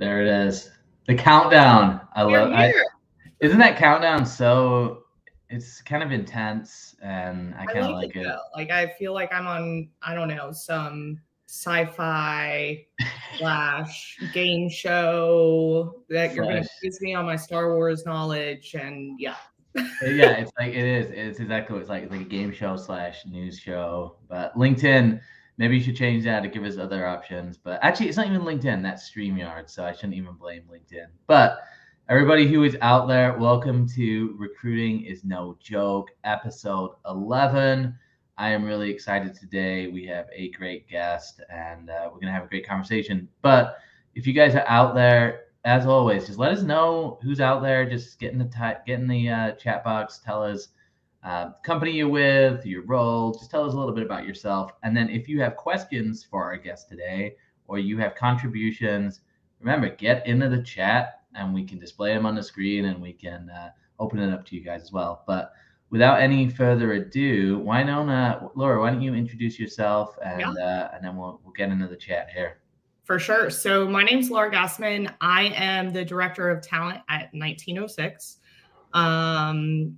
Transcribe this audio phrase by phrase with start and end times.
[0.00, 0.70] There it is.
[1.06, 2.00] The countdown.
[2.16, 2.74] I love it.
[3.40, 5.02] Isn't that countdown so
[5.50, 8.26] it's kind of intense and I kind of like, it.
[8.56, 12.86] Like I feel like I'm on I don't know, some sci-fi
[13.38, 19.36] slash game show that you're gonna quiz me on my Star Wars knowledge and yeah.
[19.76, 21.10] Uh, yeah, it's like it is.
[21.10, 22.04] It's exactly what it's like.
[22.04, 24.16] It's like a game show slash news show.
[24.30, 25.20] But LinkedIn,
[25.60, 27.58] maybe you should change that to give us other options.
[27.58, 28.82] But actually, it's not even LinkedIn.
[28.82, 31.08] That's StreamYard, so I shouldn't even blame LinkedIn.
[31.26, 31.58] But
[32.08, 37.94] everybody who is out there, welcome to Recruiting is No Joke, episode 11.
[38.38, 39.88] I am really excited today.
[39.88, 43.28] We have a great guest and uh, we're going to have a great conversation.
[43.42, 43.76] But
[44.14, 47.86] if you guys are out there, as always, just let us know who's out there.
[47.86, 50.20] Just get in the, t- get in the uh, chat box.
[50.24, 50.68] Tell us
[51.22, 53.32] uh, company you're with, your role.
[53.32, 54.72] Just tell us a little bit about yourself.
[54.82, 59.20] And then if you have questions for our guest today or you have contributions,
[59.60, 63.12] remember, get into the chat and we can display them on the screen and we
[63.12, 65.24] can uh, open it up to you guys as well.
[65.26, 65.52] But
[65.90, 68.80] without any further ado, why don't uh, Laura?
[68.80, 70.64] Why don't you introduce yourself and yeah.
[70.64, 72.58] uh, and then we'll we'll get into the chat here.
[73.04, 73.50] For sure.
[73.50, 75.12] So my name is Laura Gassman.
[75.20, 78.38] I am the director of talent at 1906.
[78.92, 79.96] Um,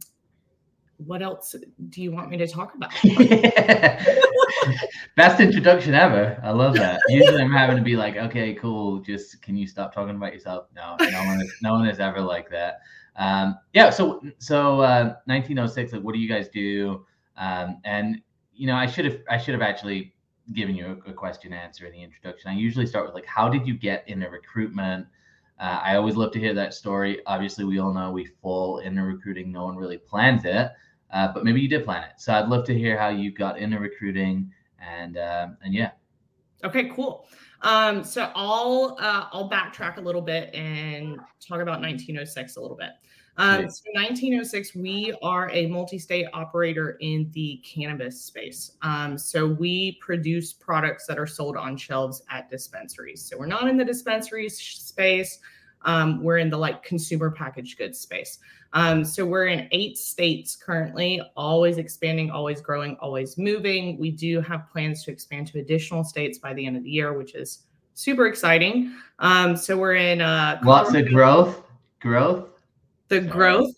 [1.06, 1.54] what else
[1.88, 2.92] do you want me to talk about?
[5.16, 6.40] Best introduction ever.
[6.42, 7.00] I love that.
[7.08, 9.00] Usually I'm having to be like, okay, cool.
[9.00, 10.66] Just can you stop talking about yourself?
[10.74, 12.80] No, no one is, no one is ever like that.
[13.16, 13.90] Um, yeah.
[13.90, 15.92] So so uh, 1906.
[15.92, 17.04] Like, what do you guys do?
[17.36, 18.20] Um, and
[18.54, 20.14] you know, I should have I should have actually
[20.52, 22.50] given you a, a, question answer in the introduction.
[22.50, 25.06] I usually start with like, how did you get into recruitment?
[25.58, 27.20] Uh, I always love to hear that story.
[27.26, 29.52] Obviously, we all know we fall into recruiting.
[29.52, 30.70] No one really plans it,
[31.12, 32.12] uh, but maybe you did plan it.
[32.18, 35.90] So I'd love to hear how you got into recruiting, and um, and yeah.
[36.64, 37.26] Okay, cool.
[37.62, 42.76] Um, so I'll uh, I'll backtrack a little bit and talk about 1906 a little
[42.76, 42.90] bit.
[43.38, 48.72] Um, so 1906, we are a multi-state operator in the cannabis space.
[48.82, 53.24] Um, so we produce products that are sold on shelves at dispensaries.
[53.24, 55.38] So we're not in the dispensary space.
[55.84, 58.38] Um, we're in the like consumer packaged goods space.
[58.72, 63.98] Um, so we're in eight states currently, always expanding, always growing, always moving.
[63.98, 67.12] We do have plans to expand to additional states by the end of the year,
[67.12, 68.94] which is super exciting.
[69.18, 71.62] Um, so we're in uh, lots of growth,
[72.00, 72.48] growth.
[73.08, 73.28] The Sorry.
[73.28, 73.74] growth.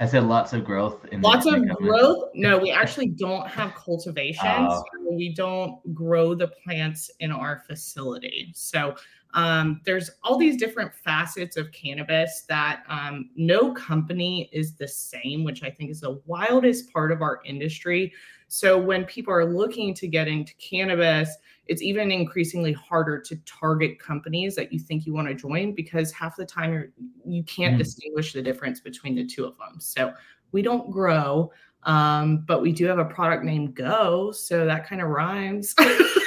[0.00, 1.06] I said lots of growth.
[1.20, 2.30] lots of growth.
[2.34, 4.48] No, we actually don't have cultivation.
[4.48, 4.82] Oh.
[5.04, 8.50] So we don't grow the plants in our facility.
[8.54, 8.96] So
[9.34, 15.42] um, there's all these different facets of cannabis that um, no company is the same,
[15.44, 18.12] which I think is the wildest part of our industry.
[18.48, 21.34] So when people are looking to get into cannabis,
[21.66, 26.12] it's even increasingly harder to target companies that you think you want to join because
[26.12, 26.88] half the time you're,
[27.24, 27.78] you can't mm.
[27.78, 29.80] distinguish the difference between the two of them.
[29.80, 30.12] So
[30.50, 31.50] we don't grow,
[31.84, 35.74] um, but we do have a product named Go, so that kind of rhymes.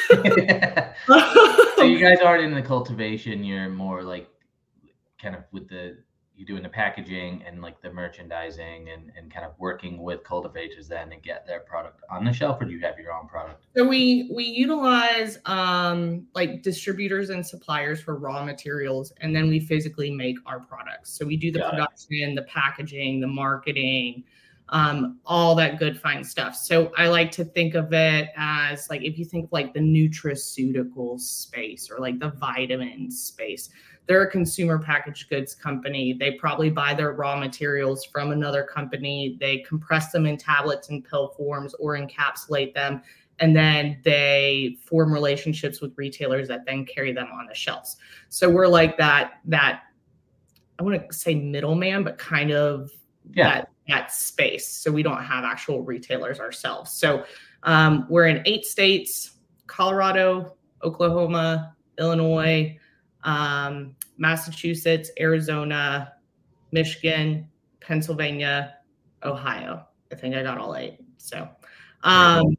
[1.86, 3.44] you guys aren't in the cultivation.
[3.44, 4.30] You're more like
[5.22, 5.98] kind of with the
[6.38, 10.88] you're doing the packaging and like the merchandising and, and kind of working with cultivators
[10.88, 13.64] then to get their product on the shelf or do you have your own product
[13.76, 19.60] so we we utilize um like distributors and suppliers for raw materials and then we
[19.60, 22.36] physically make our products so we do the Got production it.
[22.36, 24.24] the packaging the marketing
[24.70, 26.56] um, all that good fine stuff.
[26.56, 29.80] So I like to think of it as like if you think of like the
[29.80, 33.70] nutraceutical space or like the vitamin space,
[34.08, 36.14] they're a consumer packaged goods company.
[36.14, 39.38] They probably buy their raw materials from another company.
[39.40, 43.02] They compress them in tablets and pill forms or encapsulate them.
[43.40, 47.98] And then they form relationships with retailers that then carry them on the shelves.
[48.30, 49.82] So we're like that, that
[50.80, 52.92] I want to say middleman, but kind of
[53.34, 53.44] yeah.
[53.44, 54.68] that that space.
[54.68, 56.92] So we don't have actual retailers ourselves.
[56.92, 57.26] So
[57.64, 59.38] um, we're in eight states:
[59.68, 62.78] Colorado, Oklahoma, Illinois,
[63.24, 66.14] um, Massachusetts, Arizona,
[66.72, 67.48] Michigan,
[67.80, 68.76] Pennsylvania,
[69.24, 69.86] Ohio.
[70.12, 71.00] I think I got all eight.
[71.18, 71.48] So,
[72.04, 72.56] um,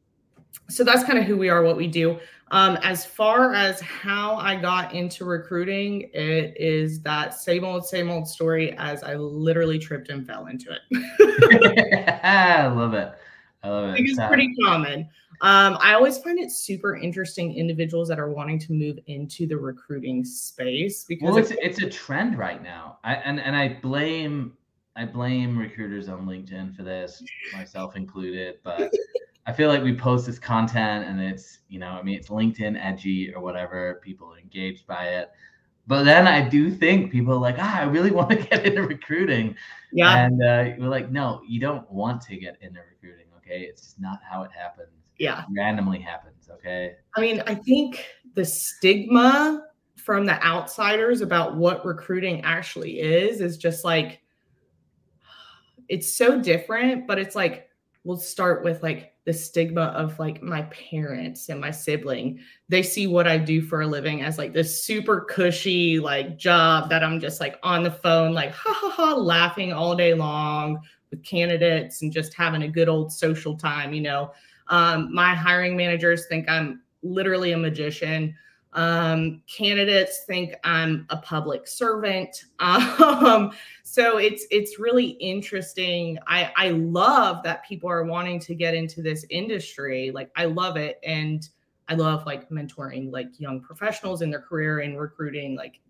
[0.68, 2.18] so that's kind of who we are, what we do.
[2.52, 8.08] Um, as far as how I got into recruiting, it is that same old, same
[8.08, 12.20] old story as I literally tripped and fell into it.
[12.22, 13.12] I love it.
[13.64, 13.92] I love it.
[13.92, 15.08] I think it's pretty common.
[15.42, 19.56] Um, I always find it super interesting individuals that are wanting to move into the
[19.56, 22.98] recruiting space because well, it's it's a trend right now.
[23.04, 24.54] I and and I blame
[24.94, 27.22] I blame recruiters on LinkedIn for this,
[27.52, 28.60] myself included.
[28.62, 28.90] But
[29.46, 32.76] I feel like we post this content and it's, you know, I mean, it's LinkedIn
[32.82, 34.00] edgy or whatever.
[34.02, 35.30] People are engaged by it.
[35.86, 38.82] but then I do think people are like, ah, I really want to get into
[38.82, 39.54] recruiting.
[39.92, 40.26] Yeah.
[40.26, 43.26] And uh, we're like, no, you don't want to get into recruiting.
[43.38, 43.60] Okay.
[43.60, 44.88] It's just not how it happens.
[45.18, 45.42] Yeah.
[45.42, 46.48] It randomly happens.
[46.50, 46.94] Okay.
[47.16, 48.04] I mean, I think
[48.34, 49.62] the stigma
[49.96, 54.20] from the outsiders about what recruiting actually is is just like,
[55.88, 57.65] it's so different, but it's like,
[58.06, 62.38] we'll start with like the stigma of like my parents and my sibling.
[62.68, 66.88] They see what I do for a living as like this super cushy like job
[66.90, 70.78] that I'm just like on the phone, like ha ha ha, laughing all day long
[71.10, 73.92] with candidates and just having a good old social time.
[73.92, 74.32] You know,
[74.68, 78.36] um, my hiring managers think I'm literally a magician.
[78.76, 82.44] Um, candidates think I'm a public servant.
[82.58, 83.52] Um,
[83.82, 86.18] so it's it's really interesting.
[86.26, 90.10] I I love that people are wanting to get into this industry.
[90.12, 91.48] Like I love it, and
[91.88, 95.56] I love like mentoring like young professionals in their career and recruiting.
[95.56, 95.80] Like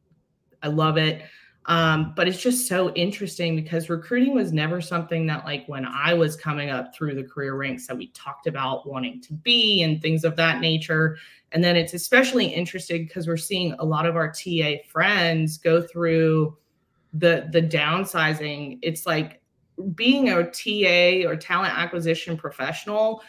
[0.63, 1.23] I love it.
[1.67, 6.15] Um, but it's just so interesting because recruiting was never something that like when I
[6.15, 10.01] was coming up through the career ranks that we talked about wanting to be and
[10.01, 11.19] things of that nature.
[11.51, 15.83] And then it's especially interesting because we're seeing a lot of our TA friends go
[15.83, 16.57] through
[17.13, 18.79] the the downsizing.
[18.83, 19.41] It's like
[19.95, 23.23] being a TA or talent acquisition professional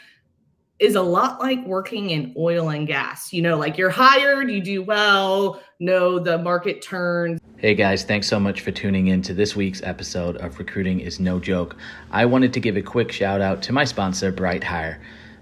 [0.79, 3.33] is a lot like working in oil and gas.
[3.33, 7.39] You know, like you're hired, you do well, no, the market turns.
[7.57, 11.19] Hey guys, thanks so much for tuning in to this week's episode of Recruiting is
[11.19, 11.75] No Joke.
[12.11, 14.99] I wanted to give a quick shout out to my sponsor, BrightHire.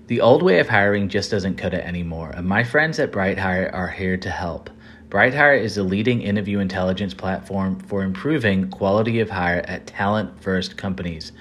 [0.08, 3.74] The old way of hiring just doesn't cut it anymore, and my friends at BrightHire
[3.74, 4.70] are here to help.
[5.10, 10.78] BrightHire is the leading interview intelligence platform for improving quality of hire at talent first
[10.78, 11.32] companies.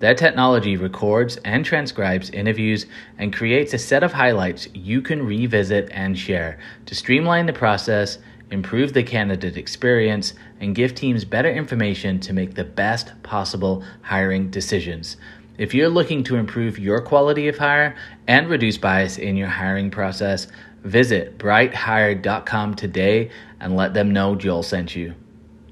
[0.00, 2.86] Their technology records and transcribes interviews
[3.18, 8.18] and creates a set of highlights you can revisit and share to streamline the process,
[8.50, 14.50] improve the candidate experience, and give teams better information to make the best possible hiring
[14.50, 15.16] decisions.
[15.58, 17.96] If you're looking to improve your quality of hire
[18.28, 20.46] and reduce bias in your hiring process,
[20.84, 25.14] visit brighthire.com today and let them know Joel sent you.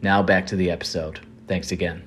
[0.03, 1.21] Now back to the episode.
[1.47, 2.06] Thanks again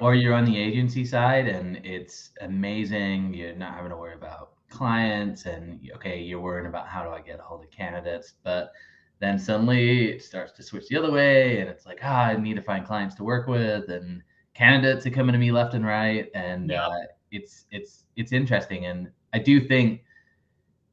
[0.00, 4.52] or you're on the agency side and it's amazing you're not having to worry about
[4.70, 8.72] clients and okay you're worrying about how do i get a hold of candidates but
[9.20, 12.54] then suddenly it starts to switch the other way and it's like ah i need
[12.54, 14.22] to find clients to work with and
[14.54, 16.86] candidates are coming to me left and right and yeah.
[16.86, 20.02] uh, it's it's it's interesting and i do think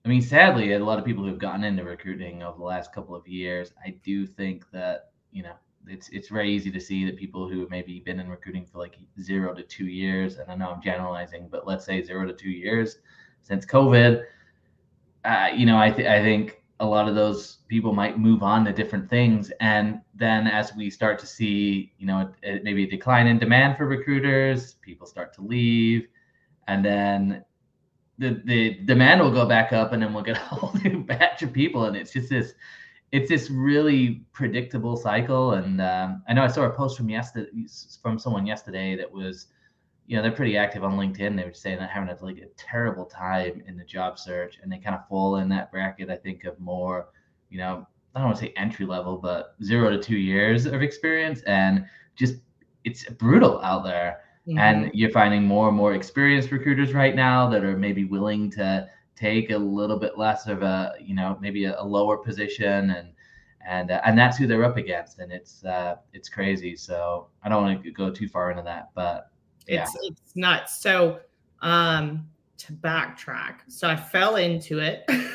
[0.05, 3.15] i mean sadly a lot of people who've gotten into recruiting over the last couple
[3.15, 5.53] of years i do think that you know
[5.87, 8.79] it's it's very easy to see that people who have maybe been in recruiting for
[8.79, 12.33] like zero to two years, and I know I'm generalizing, but let's say zero to
[12.33, 12.99] two years
[13.43, 14.23] since COVID,
[15.23, 18.65] uh, you know, I th- I think a lot of those people might move on
[18.65, 22.31] to different things, and then as we start to see, you know,
[22.63, 26.07] maybe a decline in demand for recruiters, people start to leave,
[26.67, 27.45] and then
[28.17, 31.43] the the demand will go back up, and then we'll get a whole new batch
[31.43, 32.53] of people, and it's just this
[33.11, 35.51] it's this really predictable cycle.
[35.51, 37.49] And um, I know I saw a post from yesterday
[38.01, 39.47] from someone yesterday that was,
[40.07, 41.35] you know, they're pretty active on LinkedIn.
[41.35, 44.71] They were saying they're having a, like a terrible time in the job search, and
[44.71, 46.09] they kind of fall in that bracket.
[46.09, 47.09] I think of more,
[47.49, 50.81] you know, I don't want to say entry level, but zero to two years of
[50.81, 51.85] experience, and
[52.15, 52.35] just
[52.83, 54.21] it's brutal out there.
[54.47, 54.59] Mm-hmm.
[54.59, 58.87] And you're finding more and more experienced recruiters right now that are maybe willing to
[59.15, 63.09] take a little bit less of a you know maybe a, a lower position and
[63.65, 66.75] and uh, and that's who they're up against and it's uh it's crazy.
[66.75, 69.31] So i don't want to go too far into that but
[69.67, 69.83] yeah.
[69.83, 70.79] it's it's nuts.
[70.79, 71.19] So
[71.61, 75.09] um to backtrack so i fell into it.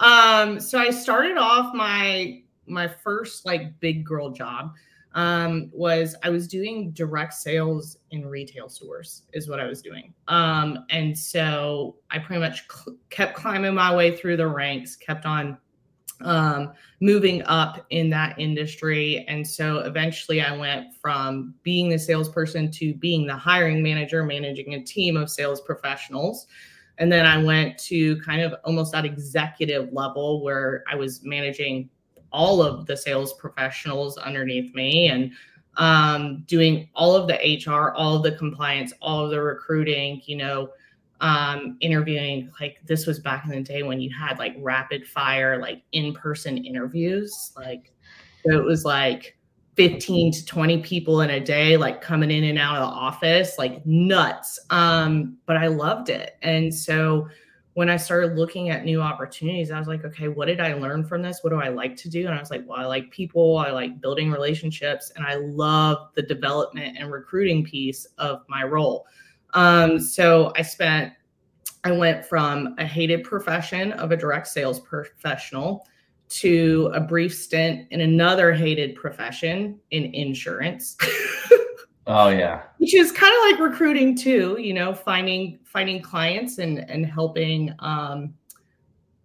[0.00, 4.74] Um so i started off my my first like big girl job
[5.14, 10.12] um, was I was doing direct sales in retail stores, is what I was doing.
[10.28, 15.24] Um, and so I pretty much cl- kept climbing my way through the ranks, kept
[15.24, 15.56] on
[16.20, 19.24] um, moving up in that industry.
[19.28, 24.74] And so eventually I went from being the salesperson to being the hiring manager, managing
[24.74, 26.46] a team of sales professionals.
[26.98, 31.90] And then I went to kind of almost that executive level where I was managing
[32.34, 35.30] all of the sales professionals underneath me and
[35.76, 40.36] um, doing all of the HR, all of the compliance, all of the recruiting, you
[40.36, 40.70] know,
[41.20, 42.50] um, interviewing.
[42.60, 46.12] Like this was back in the day when you had like rapid fire, like in
[46.12, 47.52] person interviews.
[47.56, 47.92] Like
[48.44, 49.38] so it was like
[49.76, 53.58] 15 to 20 people in a day, like coming in and out of the office,
[53.58, 54.58] like nuts.
[54.70, 56.36] Um, but I loved it.
[56.42, 57.28] And so
[57.74, 61.04] when I started looking at new opportunities, I was like, okay, what did I learn
[61.04, 61.40] from this?
[61.42, 62.26] What do I like to do?
[62.26, 66.08] And I was like, well, I like people, I like building relationships, and I love
[66.14, 69.06] the development and recruiting piece of my role.
[69.54, 71.12] Um, so I spent,
[71.82, 75.86] I went from a hated profession of a direct sales professional
[76.28, 80.96] to a brief stint in another hated profession in insurance.
[82.06, 82.62] oh yeah.
[82.78, 87.74] Which is kind of like recruiting too, you know, finding finding clients and and helping
[87.78, 88.34] um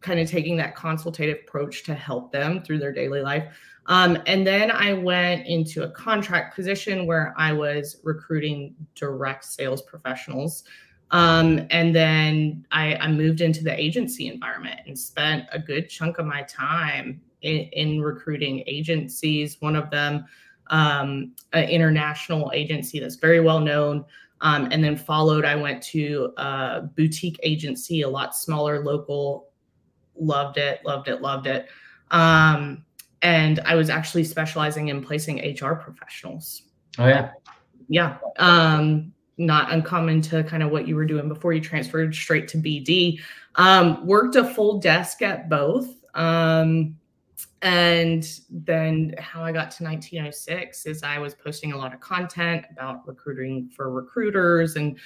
[0.02, 3.54] kind of taking that consultative approach to help them through their daily life.
[3.88, 9.82] Um, and then I went into a contract position where I was recruiting direct sales
[9.82, 10.64] professionals.
[11.12, 16.20] Um, and then I, I, moved into the agency environment and spent a good chunk
[16.20, 19.58] of my time in, in recruiting agencies.
[19.60, 20.26] One of them,
[20.70, 24.06] um, an international agency that's very well known.
[24.42, 29.50] Um, and then followed, I went to a boutique agency, a lot smaller, local.
[30.16, 31.68] Loved it, loved it, loved it.
[32.12, 32.86] Um,
[33.22, 36.64] and I was actually specializing in placing HR professionals.
[36.98, 37.32] Oh yeah,
[37.90, 38.18] yeah.
[38.38, 42.58] Um, not uncommon to kind of what you were doing before you transferred straight to
[42.58, 43.20] BD.
[43.56, 45.88] Um, worked a full desk at both.
[46.14, 46.98] Um,
[47.62, 52.66] and then how I got to 1906 is I was posting a lot of content
[52.72, 54.98] about recruiting for recruiters and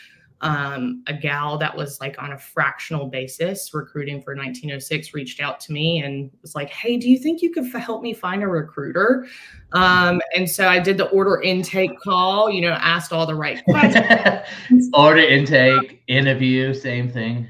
[0.43, 5.59] um, a gal that was like on a fractional basis recruiting for 1906 reached out
[5.61, 8.43] to me and was like, Hey, do you think you could f- help me find
[8.43, 9.25] a recruiter?
[9.71, 13.63] Um, and so I did the order intake call, you know, asked all the right
[13.63, 14.89] questions.
[14.93, 17.47] order intake, interview, same thing.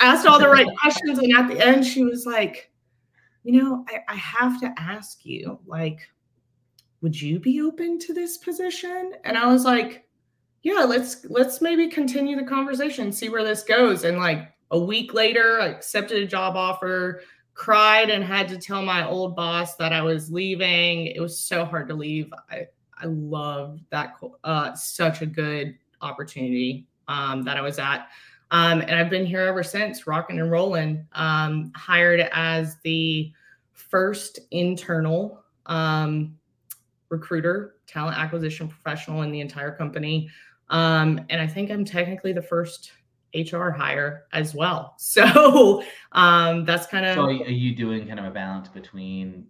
[0.00, 1.18] Asked all the right questions.
[1.18, 2.70] And at the end, she was like,
[3.48, 6.00] You know, I, I have to ask you, like,
[7.00, 9.12] would you be open to this position?
[9.24, 10.06] And I was like,
[10.62, 14.04] yeah, let's let's maybe continue the conversation, see where this goes.
[14.04, 17.22] And like a week later, I accepted a job offer,
[17.54, 21.06] cried and had to tell my old boss that I was leaving.
[21.06, 22.30] It was so hard to leave.
[22.50, 22.66] I
[22.98, 28.08] I loved that uh such a good opportunity um that I was at.
[28.50, 31.06] Um, and I've been here ever since, rocking and rolling.
[31.12, 33.32] Um, hired as the
[33.72, 36.36] first internal um,
[37.10, 40.30] recruiter, talent acquisition professional in the entire company.
[40.70, 42.92] Um, and I think I'm technically the first
[43.34, 44.96] HR hire as well.
[45.08, 47.14] So um, that's kind of.
[47.14, 49.46] So are you doing kind of a balance between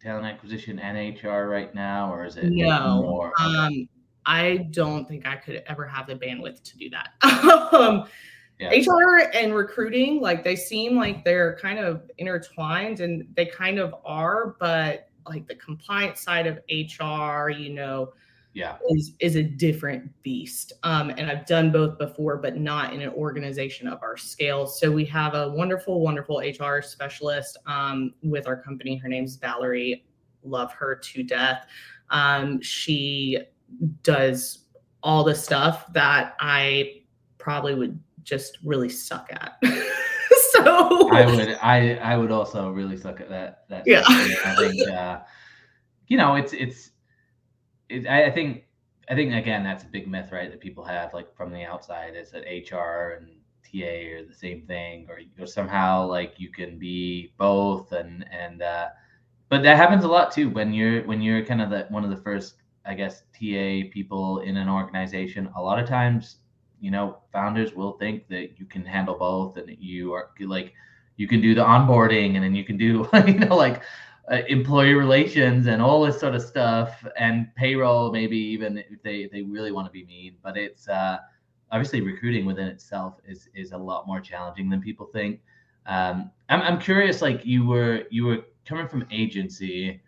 [0.00, 3.02] talent acquisition and HR right now, or is it no?
[3.02, 3.32] More?
[3.40, 3.88] Um,
[4.26, 7.12] I don't think I could ever have the bandwidth to do that.
[7.72, 8.06] um,
[8.58, 8.70] yeah.
[8.70, 13.94] HR and recruiting, like they seem like they're kind of intertwined, and they kind of
[14.04, 18.12] are, but like the compliance side of HR, you know
[18.54, 18.76] yeah.
[18.90, 20.72] is is a different beast.
[20.84, 24.66] Um, and i've done both before but not in an organization of our scale.
[24.66, 28.96] So we have a wonderful wonderful hr specialist um, with our company.
[28.96, 30.04] Her name's valerie.
[30.44, 31.66] Love her to death.
[32.10, 33.38] Um, she
[34.02, 34.64] does
[35.02, 37.02] all the stuff that i
[37.38, 39.58] probably would just really suck at
[40.52, 44.88] so i would i i would also really suck at that that yeah i think
[44.90, 45.20] uh,
[46.06, 46.90] you know it's it's
[47.88, 48.64] it, I, I think
[49.08, 50.50] I think again that's a big myth, right?
[50.50, 53.28] That people have like from the outside is that HR and
[53.64, 58.62] TA are the same thing, or, or somehow like you can be both, and and
[58.62, 58.88] uh,
[59.48, 62.10] but that happens a lot too when you're when you're kind of the one of
[62.10, 65.50] the first, I guess, TA people in an organization.
[65.56, 66.36] A lot of times,
[66.80, 70.72] you know, founders will think that you can handle both, and you are like
[71.16, 73.82] you can do the onboarding, and then you can do you know like
[74.30, 79.28] uh, employee relations and all this sort of stuff and payroll maybe even if they
[79.30, 81.18] they really want to be mean but it's uh,
[81.70, 85.40] obviously recruiting within itself is is a lot more challenging than people think
[85.86, 90.00] um, I'm, I'm curious like you were you were coming from agency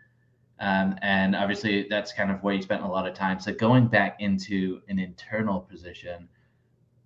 [0.60, 3.86] um, and obviously that's kind of where you spent a lot of time so going
[3.86, 6.28] back into an internal position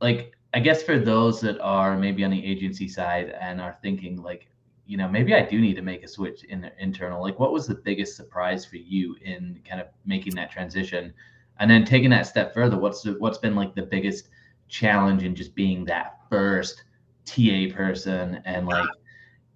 [0.01, 4.17] like i guess for those that are maybe on the agency side and are thinking
[4.23, 4.51] like
[4.91, 7.23] you know, maybe I do need to make a switch in the internal.
[7.23, 11.15] Like, what was the biggest surprise for you in kind of making that transition,
[11.61, 12.77] and then taking that step further?
[12.77, 14.31] What's the, what's been like the biggest
[14.67, 16.83] challenge in just being that first
[17.25, 18.89] TA person and like,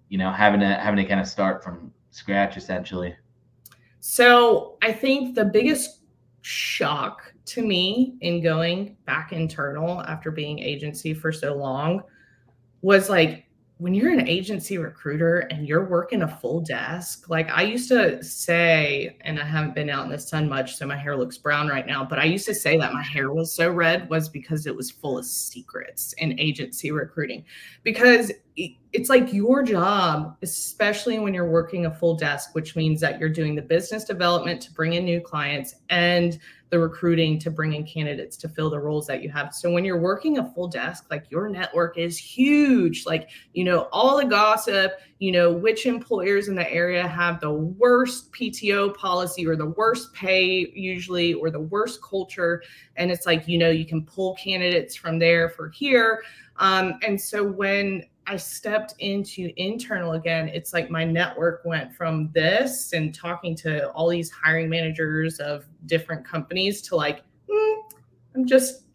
[0.07, 3.13] you know, having to having to kind of start from scratch essentially.
[4.07, 6.01] So I think the biggest
[6.43, 12.03] shock to me in going back internal after being agency for so long
[12.83, 13.47] was like
[13.79, 18.23] when you're an agency recruiter and you're working a full desk, like I used to
[18.23, 21.67] say, and I haven't been out in the sun much, so my hair looks brown
[21.67, 24.67] right now, but I used to say that my hair was so red was because
[24.67, 27.43] it was full of secrets in agency recruiting.
[27.81, 33.19] Because it's like your job, especially when you're working a full desk, which means that
[33.19, 37.73] you're doing the business development to bring in new clients and the recruiting to bring
[37.73, 39.53] in candidates to fill the roles that you have.
[39.53, 43.05] So when you're working a full desk, like your network is huge.
[43.05, 47.51] Like, you know, all the gossip, you know, which employers in the area have the
[47.51, 52.63] worst PTO policy or the worst pay usually or the worst culture.
[52.95, 56.23] And it's like, you know, you can pull candidates from there for here.
[56.57, 62.31] Um, and so when I stepped into internal again, it's like my network went from
[62.33, 67.75] this and talking to all these hiring managers of different companies to like, mm,
[68.35, 68.85] I'm just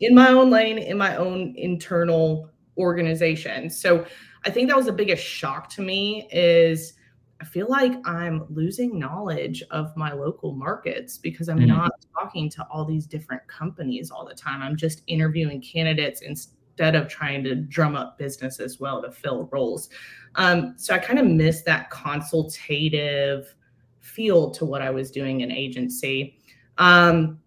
[0.00, 3.70] in my own lane, in my own internal organization.
[3.70, 4.06] So
[4.44, 6.94] I think that was the biggest shock to me is
[7.40, 11.68] I feel like I'm losing knowledge of my local markets because I'm mm-hmm.
[11.68, 14.62] not talking to all these different companies all the time.
[14.62, 16.38] I'm just interviewing candidates and
[16.76, 19.88] instead of trying to drum up business as well to fill roles.
[20.34, 23.54] Um, so I kind of missed that consultative
[24.00, 26.38] feel to what I was doing in agency.
[26.76, 27.38] Um,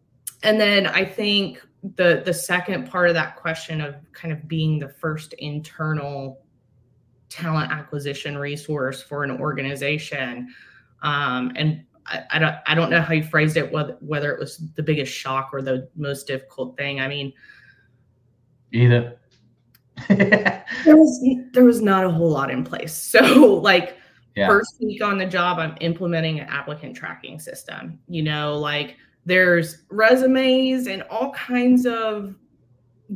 [0.41, 1.62] and then I think
[1.95, 6.41] the the second part of that question of kind of being the first internal
[7.29, 10.53] talent acquisition resource for an organization
[11.03, 14.39] um, and I, I, don't I don't know how you phrased it whether whether it
[14.39, 17.00] was the biggest shock or the most difficult thing.
[17.00, 17.31] I mean,
[18.71, 19.19] either
[20.07, 22.93] there was there was not a whole lot in place.
[23.19, 23.97] So like
[24.35, 24.47] yeah.
[24.47, 27.99] first week on the job, I'm implementing an applicant tracking system.
[28.07, 28.95] You know, like
[29.25, 32.35] there's resumes and all kinds of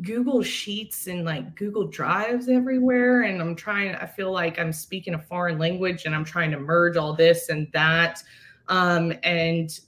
[0.01, 3.24] Google Sheets and like Google Drives everywhere.
[3.24, 6.60] And I'm trying, I feel like I'm speaking a foreign language and I'm trying to
[6.60, 8.24] merge all this and that.
[8.67, 9.79] Um, and,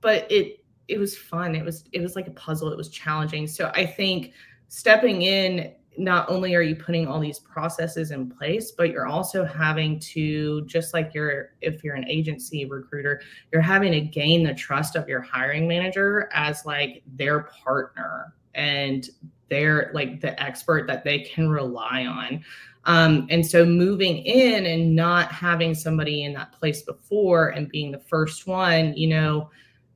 [0.00, 1.54] but it, it was fun.
[1.54, 2.72] It was, it was like a puzzle.
[2.72, 3.46] It was challenging.
[3.46, 4.32] So I think
[4.70, 9.44] stepping in not only are you putting all these processes in place but you're also
[9.44, 13.20] having to just like you're if you're an agency recruiter
[13.52, 19.10] you're having to gain the trust of your hiring manager as like their partner and
[19.48, 22.44] they're like the expert that they can rely on.
[22.84, 27.92] Um, and so moving in and not having somebody in that place before and being
[27.92, 29.50] the first one you know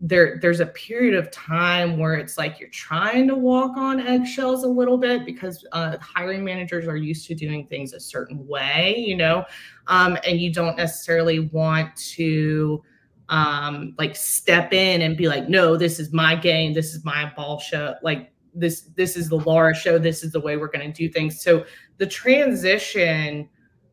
[0.07, 4.63] there there's a period of time where it's like you're trying to walk on eggshells
[4.63, 8.95] a little bit because uh, hiring managers are used to doing things a certain way
[8.99, 9.45] you know?
[9.87, 12.83] Um, and you don't necessarily want to
[13.31, 16.75] um, like step in and be like no this is my game.
[16.75, 17.95] This is my ball show.
[18.03, 19.99] Like this this is the laura show.
[19.99, 21.41] This is the way we're going to do things.
[21.41, 21.65] So
[21.97, 23.49] the transition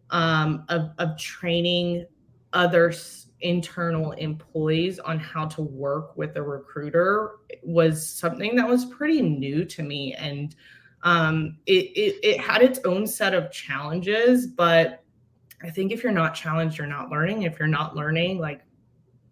[0.09, 2.05] um, of, of training
[2.51, 9.21] others internal employees on how to work with a recruiter was something that was pretty
[9.21, 10.13] new to me.
[10.13, 10.55] And
[11.03, 15.03] um, it, it, it had its own set of challenges but
[15.63, 17.43] i think if you're not challenged you're not learning.
[17.43, 18.61] If you're not learning like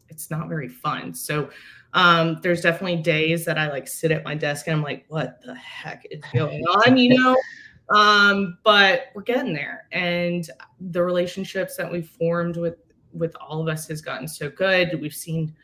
[0.09, 1.13] it's not very fun.
[1.13, 1.49] So
[1.93, 5.39] um, there's definitely days that i like sit at my desk and i'm like what
[5.45, 6.97] the heck is going on?
[6.97, 7.37] You know?
[7.95, 9.87] Um, but we're getting there.
[9.91, 12.75] And the relationships that we formed with
[13.13, 14.99] with all of us has gotten so good.
[15.01, 15.55] We've seen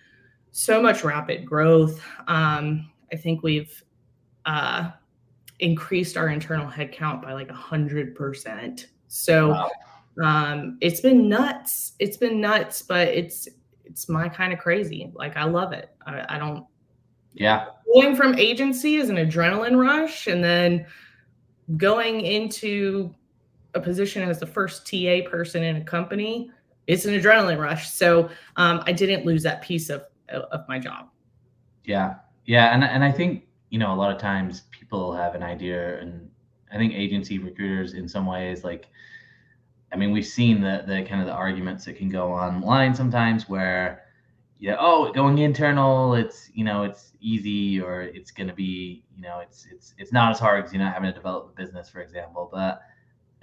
[0.52, 2.02] so much rapid growth.
[2.28, 3.84] Um, I think we've
[4.46, 4.92] uh,
[5.60, 8.88] increased our internal headcount by like a hundred percent.
[9.08, 9.70] So wow.
[10.24, 11.94] um, it's been nuts.
[12.00, 13.48] It's been nuts, but it's
[13.84, 15.12] it's my kind of crazy.
[15.14, 15.90] Like I love it.
[16.06, 16.66] I, I don't.
[17.34, 17.66] Yeah.
[17.94, 20.86] Going from agency is an adrenaline rush, and then
[21.78, 23.14] going into
[23.74, 26.50] a position as the first TA person in a company
[26.88, 27.90] it's an adrenaline rush.
[27.90, 31.10] So um, I didn't lose that piece of of my job.
[31.84, 35.44] Yeah, yeah, and and I think you know a lot of times people have an
[35.44, 36.30] idea, and
[36.72, 38.88] I think agency recruiters in some ways like.
[39.94, 43.48] I mean, we've seen the the kind of the arguments that can go online sometimes
[43.48, 44.04] where,
[44.60, 49.22] yeah, oh, going internal, it's you know it's easy or it's going to be you
[49.22, 51.88] know it's it's it's not as hard as you're not having to develop a business,
[51.88, 52.50] for example.
[52.52, 52.82] But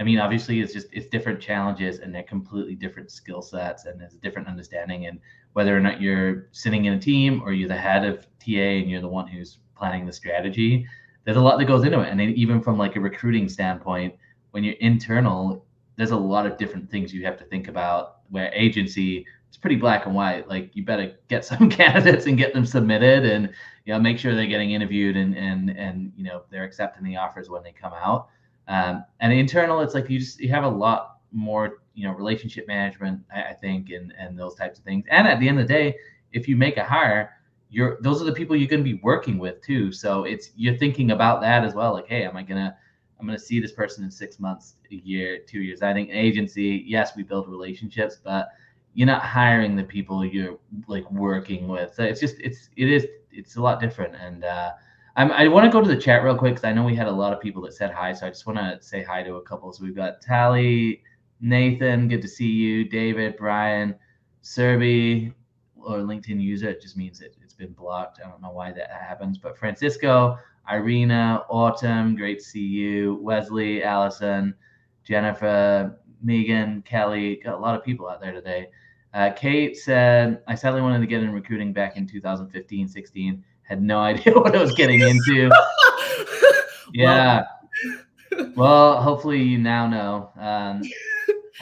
[0.03, 4.01] I mean, obviously, it's just it's different challenges and they're completely different skill sets and
[4.01, 5.07] there's a different understanding.
[5.07, 5.21] And
[5.53, 8.91] whether or not you're sitting in a team or you're the head of TA and
[8.91, 10.89] you're the one who's planning the strategy,
[11.23, 12.09] there's a lot that goes into it.
[12.09, 14.17] And even from like a recruiting standpoint,
[14.51, 18.23] when you're internal, there's a lot of different things you have to think about.
[18.31, 20.49] Where agency, it's pretty black and white.
[20.49, 23.51] Like you better get some candidates and get them submitted, and
[23.85, 27.19] you know make sure they're getting interviewed and and and you know they're accepting the
[27.19, 28.31] offers when they come out
[28.69, 32.67] um, and internal, it's like you just you have a lot more, you know, relationship
[32.67, 35.05] management, I, I think, and and those types of things.
[35.11, 35.97] And at the end of the day,
[36.33, 37.31] if you make a hire,
[37.71, 39.93] you're those are the people you're going to be working with too.
[39.93, 41.93] So it's you're thinking about that as well.
[41.93, 42.77] Like, hey, am I gonna
[43.23, 45.81] I'm going to see this person in six months, a year, two years.
[45.81, 48.49] I think agency, yes, we build relationships, but
[48.95, 51.95] you're not hiring the people you're like working with.
[51.95, 54.17] So it's just it's it is it's a lot different.
[54.17, 54.73] And uh,
[55.15, 57.07] I'm, I want to go to the chat real quick because I know we had
[57.07, 58.13] a lot of people that said hi.
[58.15, 59.71] So I just want to say hi to a couple.
[59.73, 61.03] So we've got Tally,
[61.41, 62.85] Nathan, good to see you.
[62.85, 63.95] David, Brian,
[64.43, 65.35] Serby,
[65.77, 66.71] or LinkedIn user.
[66.71, 68.21] It just means it, it's been blocked.
[68.25, 69.37] I don't know why that happens.
[69.37, 70.39] But Francisco,
[70.71, 73.19] Irina, Autumn, great to see you.
[73.21, 74.55] Wesley, Allison,
[75.05, 78.69] Jennifer, Megan, Kelly, got a lot of people out there today.
[79.13, 83.45] Uh, Kate said, I sadly wanted to get in recruiting back in 2015, 16.
[83.73, 85.51] Had no idea what I was getting into.
[86.93, 87.45] yeah.
[88.31, 90.31] Well, well, hopefully you now know.
[90.39, 90.83] Um,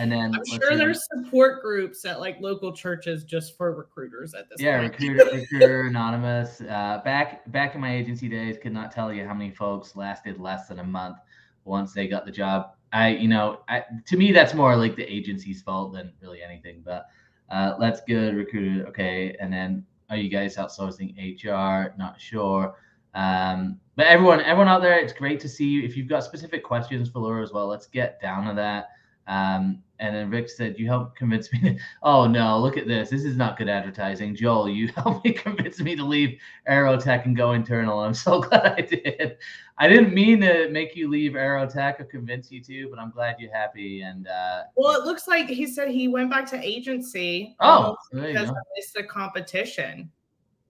[0.01, 4.49] and then I'm sure there's support groups at like local churches just for recruiters at
[4.51, 4.93] this yeah, point.
[4.93, 6.61] recruiter, recruiter anonymous.
[6.63, 10.41] Uh, back back in my agency days, could not tell you how many folks lasted
[10.41, 11.19] less than a month
[11.65, 12.73] once they got the job.
[12.93, 16.83] I, you know, I, to me that's more like the agency's fault than really anything.
[16.85, 17.07] But
[17.51, 18.89] uh, that's good, recruiter.
[18.89, 21.95] Okay, and then are you guys outsourcing HR?
[21.97, 22.75] Not sure.
[23.15, 25.83] Um, but everyone, everyone out there, it's great to see you.
[25.83, 28.89] If you've got specific questions for Laura as well, let's get down to that.
[29.31, 33.11] Um, and then Rick said, "You helped convince me." To, oh no, look at this.
[33.11, 34.69] This is not good advertising, Joel.
[34.69, 38.01] You helped me convince me to leave Aerotek and go internal.
[38.01, 39.37] I'm so glad I did.
[39.79, 43.37] I didn't mean to make you leave Aerotek or convince you to, but I'm glad
[43.39, 44.03] you're happy.
[44.03, 47.55] And uh, well, it looks like he said he went back to agency.
[47.61, 50.11] Oh, because I missed the competition.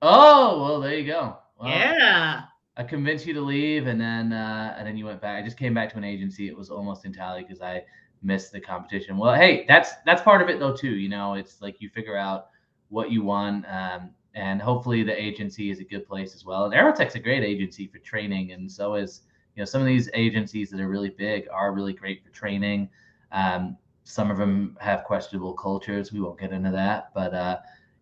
[0.03, 1.39] Oh well, there you go.
[1.65, 2.43] Yeah.
[2.77, 5.43] I convinced you to leave, and then uh, and then you went back.
[5.43, 6.49] I just came back to an agency.
[6.49, 7.85] It was almost entirely because I
[8.23, 9.17] miss the competition.
[9.17, 10.95] Well, hey, that's that's part of it though too.
[10.97, 12.49] You know, it's like you figure out
[12.89, 16.65] what you want, um, and hopefully the agency is a good place as well.
[16.65, 19.23] And Aerotek's a great agency for training, and so is
[19.55, 22.89] you know some of these agencies that are really big are really great for training.
[23.33, 26.13] Um, some of them have questionable cultures.
[26.13, 27.59] We won't get into that, but uh,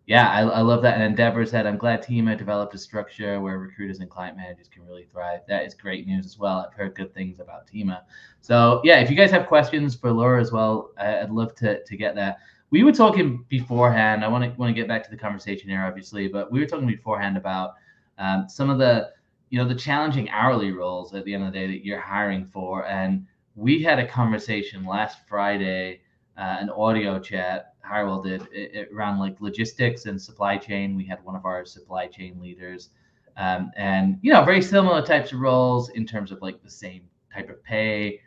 [0.09, 0.99] yeah, I, I, love that.
[0.99, 4.83] And Deborah said, I'm glad Teama developed a structure where recruiters and client managers can
[4.83, 5.41] really thrive.
[5.47, 6.65] That is great news as well.
[6.65, 8.01] I've heard good things about Teama.
[8.41, 11.95] So yeah, if you guys have questions for Laura as well, I'd love to, to
[11.95, 12.39] get that.
[12.71, 14.25] We were talking beforehand.
[14.25, 16.65] I want to want to get back to the conversation here, obviously, but we were
[16.65, 17.75] talking beforehand about
[18.17, 19.11] um, some of the,
[19.51, 22.47] you know, the challenging hourly roles at the end of the day that you're hiring
[22.47, 22.87] for.
[22.87, 26.01] And we had a conversation last Friday,
[26.35, 30.95] uh, an audio chat Hirewell did it, it around like logistics and supply chain.
[30.95, 32.89] We had one of our supply chain leaders,
[33.37, 37.03] um, and you know, very similar types of roles in terms of like the same
[37.33, 38.21] type of pay.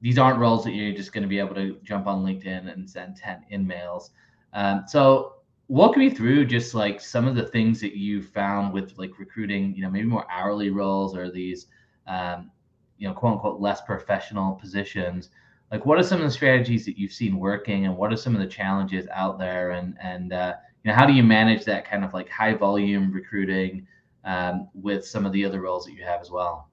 [0.00, 2.88] These aren't roles that you're just going to be able to jump on LinkedIn and
[2.88, 4.10] send 10 in-mails.
[4.52, 5.36] Um, so
[5.68, 9.74] walk me through just like some of the things that you found with like recruiting,
[9.74, 11.68] you know, maybe more hourly roles or these,
[12.06, 12.50] um,
[12.98, 15.30] you know, quote unquote, less professional positions
[15.74, 18.32] like what are some of the strategies that you've seen working and what are some
[18.36, 19.72] of the challenges out there?
[19.72, 23.10] And and uh, you know how do you manage that kind of like high volume
[23.10, 23.84] recruiting
[24.24, 26.68] um, with some of the other roles that you have as well?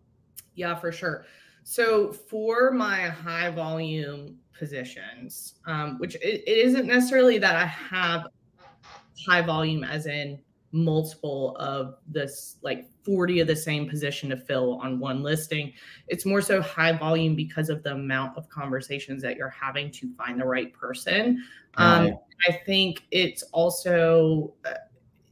[0.53, 1.25] Yeah for sure.
[1.63, 8.27] So for my high volume positions um, which it, it isn't necessarily that i have
[9.27, 10.39] high volume as in
[10.71, 15.73] multiple of this like 40 of the same position to fill on one listing.
[16.07, 20.13] It's more so high volume because of the amount of conversations that you're having to
[20.15, 21.43] find the right person.
[21.75, 24.73] Um, i think it's also uh,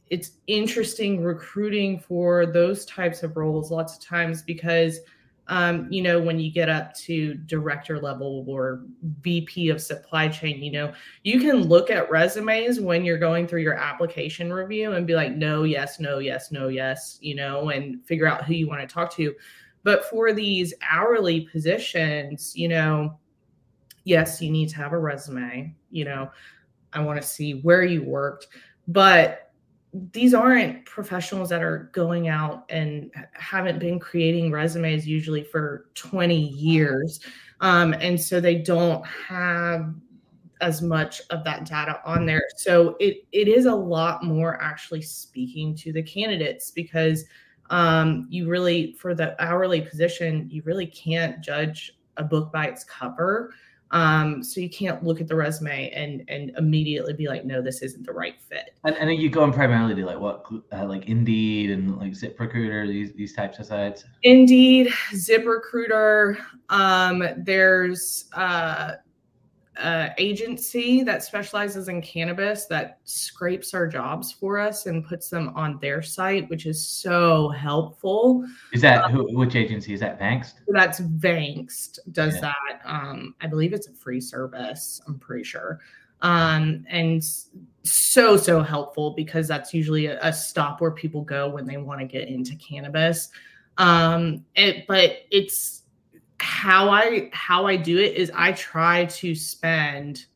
[0.08, 5.00] it's interesting recruiting for those types of roles lots of times because
[5.50, 8.84] um, you know, when you get up to director level or
[9.20, 10.92] VP of supply chain, you know,
[11.24, 15.34] you can look at resumes when you're going through your application review and be like,
[15.34, 18.86] no, yes, no, yes, no, yes, you know, and figure out who you want to
[18.86, 19.34] talk to.
[19.82, 23.18] But for these hourly positions, you know,
[24.04, 26.30] yes, you need to have a resume, you know,
[26.92, 28.46] I want to see where you worked,
[28.86, 29.49] but
[29.92, 36.36] these aren't professionals that are going out and haven't been creating resumes usually for 20
[36.36, 37.20] years.
[37.60, 39.92] Um, and so they don't have
[40.60, 42.42] as much of that data on there.
[42.56, 47.24] So it it is a lot more actually speaking to the candidates because
[47.70, 52.84] um, you really for the hourly position you really can't judge a book by its
[52.84, 53.52] cover.
[53.92, 57.82] Um, so you can't look at the resume and and immediately be like, no, this
[57.82, 58.74] isn't the right fit.
[58.84, 63.12] And, and you going primarily to like what, uh, like Indeed and like ZipRecruiter, these
[63.14, 64.04] these types of sites.
[64.22, 66.38] Indeed, ZipRecruiter.
[66.68, 68.92] Um, there's uh,
[69.80, 75.52] a agency that specializes in cannabis that scrapes our jobs for us and puts them
[75.54, 78.46] on their site, which is so helpful.
[78.72, 80.20] Is that um, who, which agency is that?
[80.20, 80.54] Vangst.
[80.68, 82.52] That's Vangst does yeah.
[82.52, 82.80] that.
[82.84, 85.00] Um, I believe it's a free service.
[85.06, 85.80] I'm pretty sure.
[86.22, 87.24] Um, and
[87.82, 92.00] so so helpful because that's usually a, a stop where people go when they want
[92.00, 93.30] to get into cannabis.
[93.78, 95.79] Um, it, but it's
[96.60, 100.26] how I how I do it is I try to spend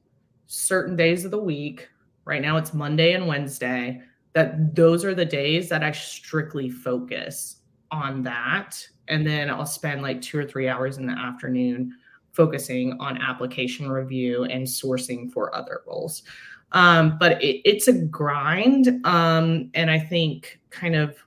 [0.47, 1.87] certain days of the week.
[2.25, 4.01] Right now it's Monday and Wednesday.
[4.33, 7.57] That those are the days that I strictly focus
[7.91, 8.89] on that.
[9.09, 11.95] And then I'll spend like two or three hours in the afternoon
[12.33, 16.23] focusing on application review and sourcing for other roles.
[16.73, 19.05] Um, but it, it's a grind.
[19.05, 21.19] Um, and I think kind of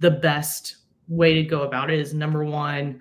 [0.00, 0.76] the best
[1.08, 3.00] way to go about it is number one,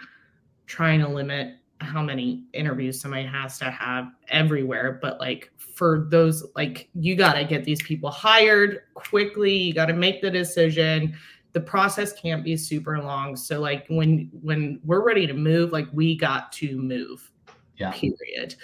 [0.73, 6.47] trying to limit how many interviews somebody has to have everywhere but like for those
[6.55, 11.15] like you got to get these people hired quickly you got to make the decision.
[11.51, 15.87] The process can't be super long so like when when we're ready to move like
[15.93, 17.29] we got to move
[17.77, 17.91] yeah.
[17.91, 18.55] period.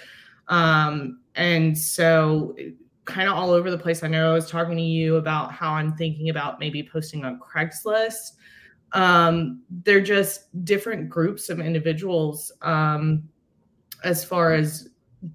[0.48, 2.56] Um and so
[3.04, 4.02] kind of all over the place.
[4.02, 7.38] I know i was talking to you about how i'm thinking about maybe posting on
[7.38, 8.32] craigslist
[8.92, 13.28] um, they're just different groups of individuals um,
[14.04, 14.88] as far as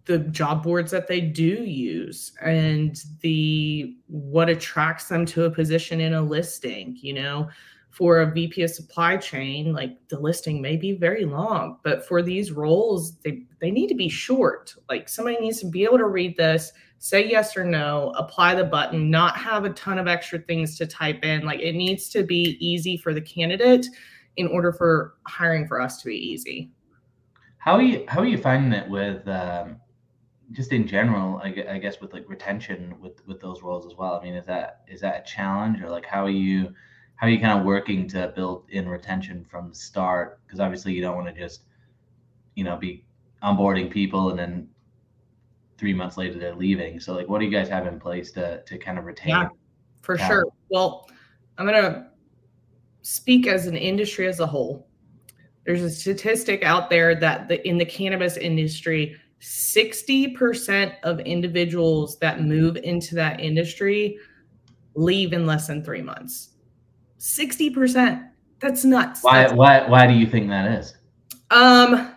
[0.05, 6.01] the job boards that they do use and the what attracts them to a position
[6.01, 7.47] in a listing you know
[7.95, 12.21] for a vp of supply chain like the listing may be very long but for
[12.21, 16.07] these roles they they need to be short like somebody needs to be able to
[16.07, 16.73] read this
[17.05, 20.87] say yes or no, apply the button, not have a ton of extra things to
[20.87, 21.45] type in.
[21.45, 23.85] Like it needs to be easy for the candidate
[24.37, 26.71] in order for hiring for us to be easy.
[27.57, 29.77] How are you how are you finding it with um,
[30.51, 34.19] just in general, I, I guess with like retention with with those roles as well?
[34.19, 36.73] I mean, is that is that a challenge or like how are you
[37.15, 40.39] how are you kind of working to build in retention from the start?
[40.45, 41.61] Because obviously you don't want to just
[42.55, 43.05] you know be
[43.43, 44.69] onboarding people and then
[45.77, 46.99] three months later they're leaving.
[46.99, 49.29] So like, what do you guys have in place to to kind of retain?
[49.29, 49.49] Yeah,
[50.01, 50.31] for talent?
[50.31, 50.45] sure.
[50.69, 51.09] Well,
[51.57, 52.11] I'm gonna
[53.01, 54.87] speak as an industry as a whole.
[55.65, 62.41] There's a statistic out there that the, in the cannabis industry, 60% of individuals that
[62.41, 64.17] move into that industry
[64.95, 66.54] leave in less than three months.
[67.25, 68.29] 60%.
[68.59, 69.23] That's nuts.
[69.23, 70.95] Why That's why why do you think that is?
[71.51, 72.15] Um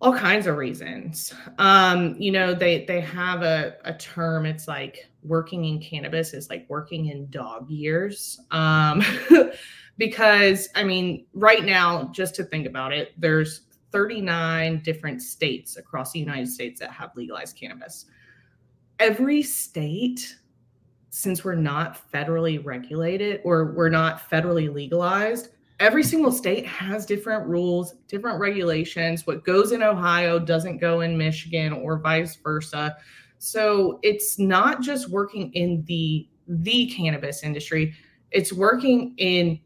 [0.00, 1.34] all kinds of reasons.
[1.58, 6.50] Um, you know, they they have a, a term, it's like working in cannabis is
[6.50, 8.38] like working in dog years.
[8.50, 9.02] Um,
[9.98, 16.12] because I mean, right now, just to think about it, there's 39 different states across
[16.12, 18.06] the United States that have legalized cannabis.
[18.98, 20.36] Every state,
[21.16, 25.48] since we're not federally regulated or we're not federally legalized,
[25.80, 29.26] every single state has different rules, different regulations.
[29.26, 32.98] What goes in Ohio doesn't go in Michigan or vice versa.
[33.38, 37.94] So it's not just working in the the cannabis industry,
[38.30, 39.58] it's working in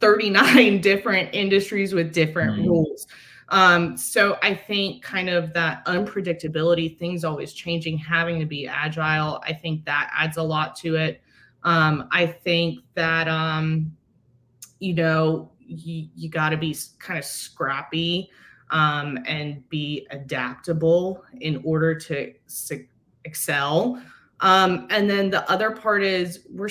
[0.00, 2.68] 39 different industries with different mm-hmm.
[2.68, 3.06] rules.
[3.50, 9.42] Um, so I think kind of that unpredictability, things always changing, having to be agile,
[9.44, 11.20] I think that adds a lot to it.
[11.64, 13.92] Um, I think that um,
[14.80, 18.30] you know, you, you got to be kind of scrappy
[18.70, 22.86] um, and be adaptable in order to su-
[23.24, 24.02] excel.
[24.40, 26.70] Um, and then the other part is we're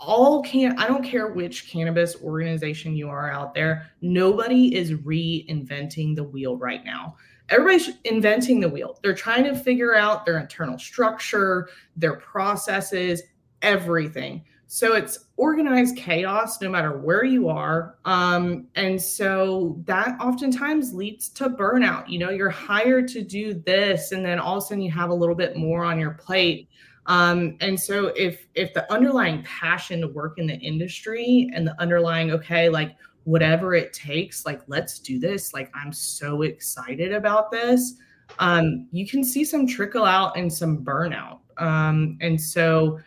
[0.00, 3.90] all can I don't care which cannabis organization you are out there.
[4.00, 7.16] Nobody is reinventing the wheel right now.
[7.48, 8.98] Everybody's inventing the wheel.
[9.02, 13.22] They're trying to figure out their internal structure, their processes,
[13.62, 14.44] everything.
[14.70, 17.96] So it's organized chaos no matter where you are.
[18.04, 22.06] Um, and so that oftentimes leads to burnout.
[22.06, 25.08] You know, you're hired to do this, and then all of a sudden you have
[25.08, 26.68] a little bit more on your plate.
[27.08, 31.74] Um, and so if if the underlying passion to work in the industry and the
[31.80, 37.50] underlying, okay, like whatever it takes, like let's do this, like I'm so excited about
[37.50, 37.94] this.
[38.38, 41.38] Um, you can see some trickle out and some burnout.
[41.56, 43.00] Um, and so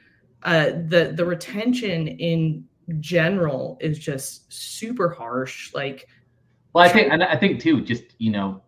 [0.44, 2.66] uh, the the retention in
[3.00, 5.72] general is just super harsh.
[5.76, 6.08] Like,
[6.74, 8.64] well, I think and I think too, just you know,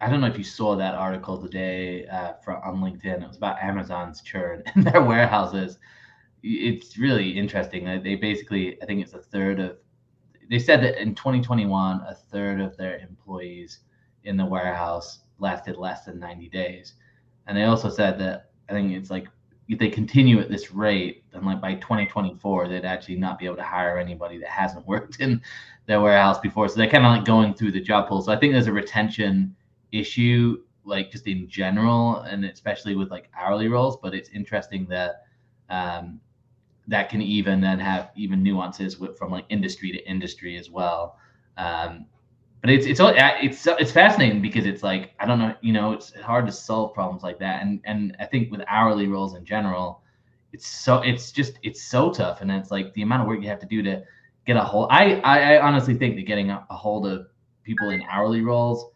[0.00, 3.22] I don't know if you saw that article today uh, from on LinkedIn.
[3.22, 5.78] It was about Amazon's churn in their warehouses.
[6.42, 7.84] It's really interesting.
[8.02, 9.78] They basically, I think it's a third of.
[10.48, 13.80] They said that in 2021, a third of their employees
[14.24, 16.94] in the warehouse lasted less than 90 days.
[17.46, 19.26] And they also said that I think it's like
[19.68, 23.56] if they continue at this rate, then like by 2024, they'd actually not be able
[23.56, 25.40] to hire anybody that hasn't worked in
[25.86, 26.68] their warehouse before.
[26.68, 28.22] So they're kind of like going through the job pool.
[28.22, 29.56] So I think there's a retention
[29.92, 33.96] issue, like just in general, and especially with like hourly roles.
[33.96, 35.24] But it's interesting that
[35.68, 36.20] um,
[36.88, 41.18] that can even then have even nuances with, from like industry to industry as well.
[41.56, 42.06] Um,
[42.60, 46.14] but it's it's it's it's fascinating because it's like I don't know, you know, it's
[46.14, 50.02] hard to solve problems like that, and and I think with hourly roles in general,
[50.52, 53.48] it's so it's just it's so tough, and it's like the amount of work you
[53.48, 54.02] have to do to
[54.46, 54.88] get a hold.
[54.90, 57.28] I I, I honestly think that getting a, a hold of
[57.62, 58.86] people in hourly roles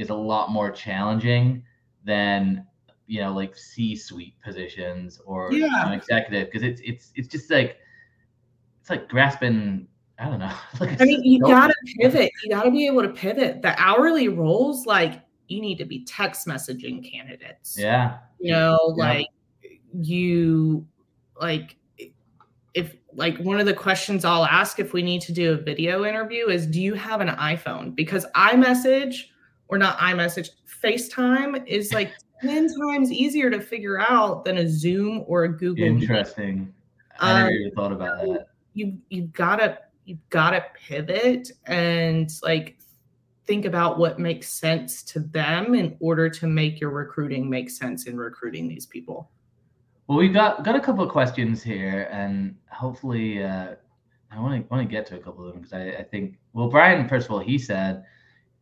[0.00, 1.62] is a lot more challenging
[2.04, 2.66] than
[3.06, 5.66] you know like C-suite positions or yeah.
[5.66, 7.76] you know, executive because it's it's it's just like
[8.80, 9.86] it's like grasping
[10.18, 10.52] I don't know.
[10.80, 12.30] like I mean, you gotta pivot.
[12.44, 13.62] You gotta be able to pivot.
[13.62, 17.76] The hourly roles, like you need to be text messaging candidates.
[17.78, 18.18] Yeah.
[18.38, 19.04] You know, yeah.
[19.04, 19.26] like
[19.98, 20.86] you
[21.40, 21.76] like
[22.74, 26.04] if like one of the questions I'll ask if we need to do a video
[26.04, 27.94] interview is do you have an iPhone?
[27.94, 29.24] Because iMessage
[29.70, 30.50] or not iMessage,
[30.82, 35.84] FaceTime is like 10 times easier to figure out than a Zoom or a Google.
[35.84, 36.72] Interesting.
[37.20, 38.46] I never um, even thought about that.
[38.74, 42.78] You you've gotta you've gotta pivot and like
[43.46, 48.06] think about what makes sense to them in order to make your recruiting make sense
[48.06, 49.30] in recruiting these people.
[50.06, 53.74] Well, we got got a couple of questions here, and hopefully, uh,
[54.30, 56.38] I want to want to get to a couple of them because I, I think
[56.52, 58.04] well, Brian, first of all, he said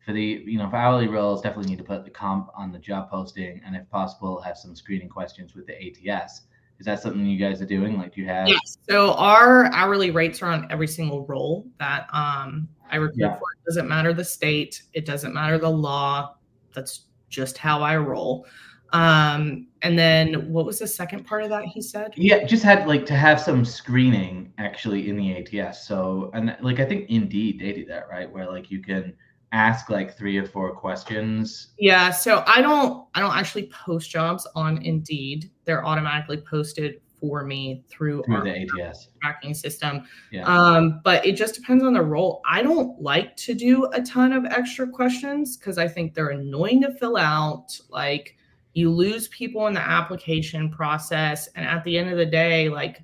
[0.09, 2.79] for the you know for hourly roles, definitely need to put the comp on the
[2.79, 6.41] job posting, and if possible, have some screening questions with the ATS.
[6.79, 7.95] Is that something you guys are doing?
[7.95, 8.47] Like you have?
[8.47, 8.79] Yes.
[8.89, 13.37] So our hourly rates are on every single role that um, I recruit yeah.
[13.37, 13.43] for.
[13.51, 14.81] It doesn't matter the state.
[14.93, 16.37] It doesn't matter the law.
[16.73, 18.47] That's just how I roll.
[18.93, 22.13] Um, and then what was the second part of that he said?
[22.15, 25.87] Yeah, just had like to have some screening actually in the ATS.
[25.87, 28.31] So and like I think Indeed they do that, right?
[28.31, 29.13] Where like you can
[29.51, 31.69] ask like three or four questions.
[31.77, 35.49] Yeah, so I don't I don't actually post jobs on Indeed.
[35.65, 40.03] They're automatically posted for me through, through the ATS tracking system.
[40.31, 40.45] Yeah.
[40.45, 42.41] Um, but it just depends on the role.
[42.49, 46.81] I don't like to do a ton of extra questions because I think they're annoying
[46.83, 47.77] to fill out.
[47.89, 48.37] Like
[48.73, 53.03] you lose people in the application process and at the end of the day like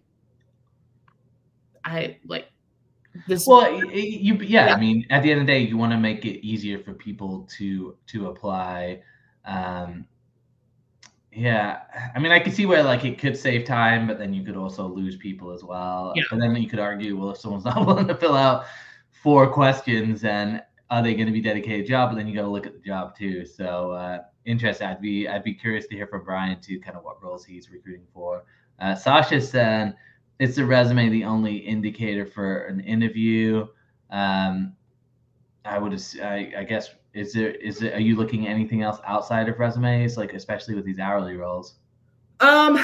[1.84, 2.48] i like
[3.28, 5.92] this well you yeah, yeah, i mean at the end of the day you want
[5.92, 9.02] to make it easier for people to to apply
[9.46, 10.06] um
[11.32, 11.82] yeah
[12.16, 14.56] i mean i could see where like it could save time but then you could
[14.56, 16.24] also lose people as well yeah.
[16.32, 18.66] and then you could argue well if someone's not willing to fill out
[19.24, 22.48] four questions then are they going to be dedicated job but then you got to
[22.48, 24.88] look at the job too so uh interested.
[24.88, 27.70] I'd be I'd be curious to hear from Brian too, kind of what roles he's
[27.70, 28.46] recruiting for.
[28.80, 29.96] Uh, Sasha said,
[30.40, 33.68] "Is the resume the only indicator for an interview?"
[34.12, 34.76] Um,
[35.66, 37.94] I would, I, I guess, is there is it?
[37.94, 41.76] Are you looking at anything else outside of resumes, like especially with these hourly roles?
[42.40, 42.80] Um,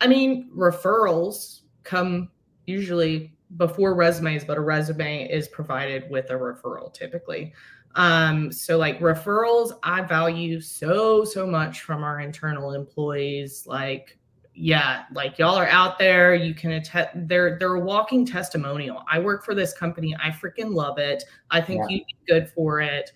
[0.00, 2.30] I mean, referrals come
[2.66, 7.52] usually before resumes, but a resume is provided with a referral typically.
[7.96, 13.66] Um, so like referrals, I value so, so much from our internal employees.
[13.66, 14.18] Like,
[14.60, 19.02] yeah, like y'all are out there, you can attest they're they're a walking testimonial.
[19.10, 21.24] I work for this company, I freaking love it.
[21.50, 21.96] I think yeah.
[21.96, 23.12] you'd be good for it.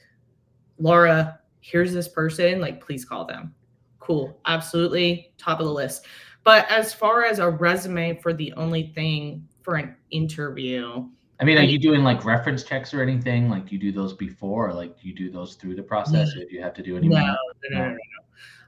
[0.79, 3.55] Laura, here's this person, like please call them.
[3.99, 6.07] Cool, absolutely top of the list.
[6.45, 11.07] But as far as a resume for the only thing for an interview,
[11.41, 13.51] I mean, are you doing like reference checks or anything?
[13.51, 16.55] Like you do those before, or like you do those through the process, or do
[16.55, 17.09] you have to do any?
[17.09, 17.37] No, no,
[17.71, 17.99] no, no, no.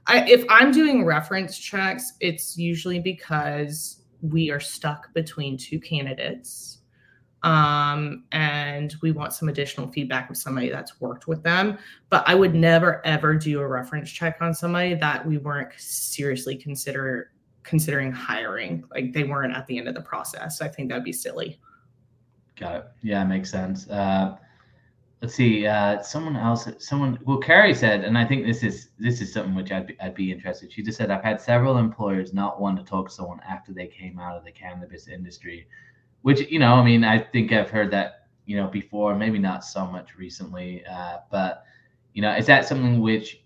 [0.07, 6.79] I, if I'm doing reference checks, it's usually because we are stuck between two candidates,
[7.43, 11.77] um, and we want some additional feedback of somebody that's worked with them.
[12.09, 16.55] But I would never ever do a reference check on somebody that we weren't seriously
[16.55, 17.31] consider
[17.63, 18.83] considering hiring.
[18.89, 20.61] Like they weren't at the end of the process.
[20.61, 21.59] I think that'd be silly.
[22.55, 22.85] Got it.
[23.03, 23.87] Yeah, makes sense.
[23.89, 24.37] Uh,
[25.21, 25.65] let's see.
[25.65, 26.67] Uh, someone else.
[26.79, 27.19] Someone.
[27.25, 30.15] Well, Carrie said, and I think this is this is something which I'd be, I'd
[30.15, 30.71] be interested.
[30.71, 33.87] She just said, I've had several employers not want to talk to someone after they
[33.87, 35.67] came out of the cannabis industry,
[36.21, 39.63] which you know, I mean, I think I've heard that you know before, maybe not
[39.63, 41.63] so much recently, uh, but
[42.13, 43.41] you know, is that something which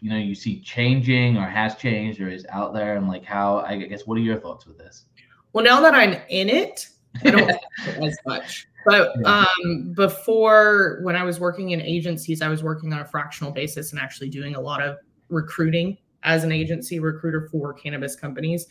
[0.00, 3.58] you know you see changing or has changed or is out there, and like how?
[3.58, 5.04] I guess what are your thoughts with this?
[5.52, 6.88] Well, now that I'm in it
[7.22, 7.50] I don't
[8.02, 8.66] as much.
[8.84, 13.52] But um, before, when I was working in agencies, I was working on a fractional
[13.52, 18.66] basis and actually doing a lot of recruiting as an agency recruiter for cannabis companies.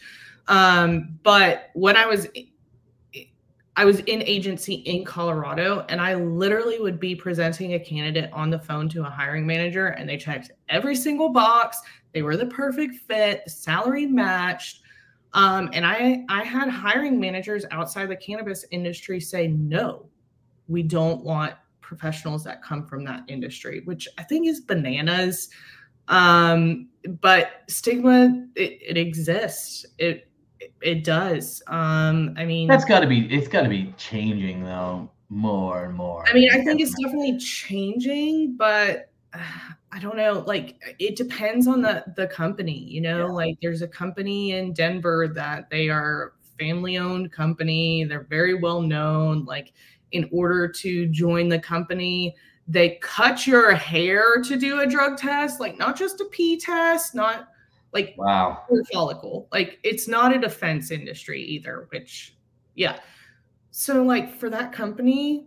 [0.47, 2.27] Um, but when I was
[3.75, 8.51] I was in agency in Colorado and I literally would be presenting a candidate on
[8.51, 11.79] the phone to a hiring manager and they checked every single box.
[12.13, 14.82] They were the perfect fit, the salary matched.
[15.33, 20.05] Um, and I I had hiring managers outside the cannabis industry say, no,
[20.67, 25.49] we don't want professionals that come from that industry, which I think is bananas.
[26.07, 26.89] Um,
[27.21, 29.85] but stigma, it, it exists.
[29.97, 30.29] It
[30.81, 31.61] it does.
[31.67, 33.25] Um, I mean, that's got to be.
[33.33, 36.27] It's got to be changing though, more and more.
[36.27, 39.11] I mean, I think it's definitely changing, but
[39.93, 40.43] I don't know.
[40.47, 42.77] Like, uh, it depends on the the company.
[42.77, 43.33] You know, yeah.
[43.33, 48.03] like there's a company in Denver that they are family owned company.
[48.03, 49.45] They're very well known.
[49.45, 49.73] Like,
[50.11, 52.35] in order to join the company,
[52.67, 57.13] they cut your hair to do a drug test, like not just a pee test,
[57.13, 57.49] not
[57.93, 62.35] like wow follicle like it's not a defense industry either which
[62.75, 62.99] yeah
[63.71, 65.45] so like for that company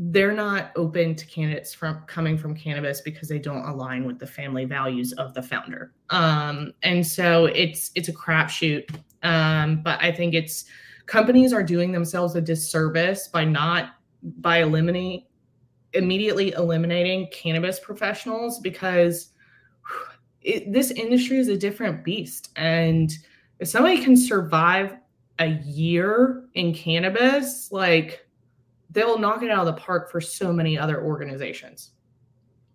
[0.00, 4.26] they're not open to candidates from coming from cannabis because they don't align with the
[4.26, 8.88] family values of the founder um and so it's it's a crapshoot
[9.24, 10.66] um but i think it's
[11.06, 15.24] companies are doing themselves a disservice by not by eliminating
[15.94, 19.30] immediately eliminating cannabis professionals because
[20.42, 22.50] it, this industry is a different beast.
[22.56, 23.12] And
[23.58, 24.96] if somebody can survive
[25.38, 28.26] a year in cannabis, like
[28.90, 31.90] they'll knock it out of the park for so many other organizations.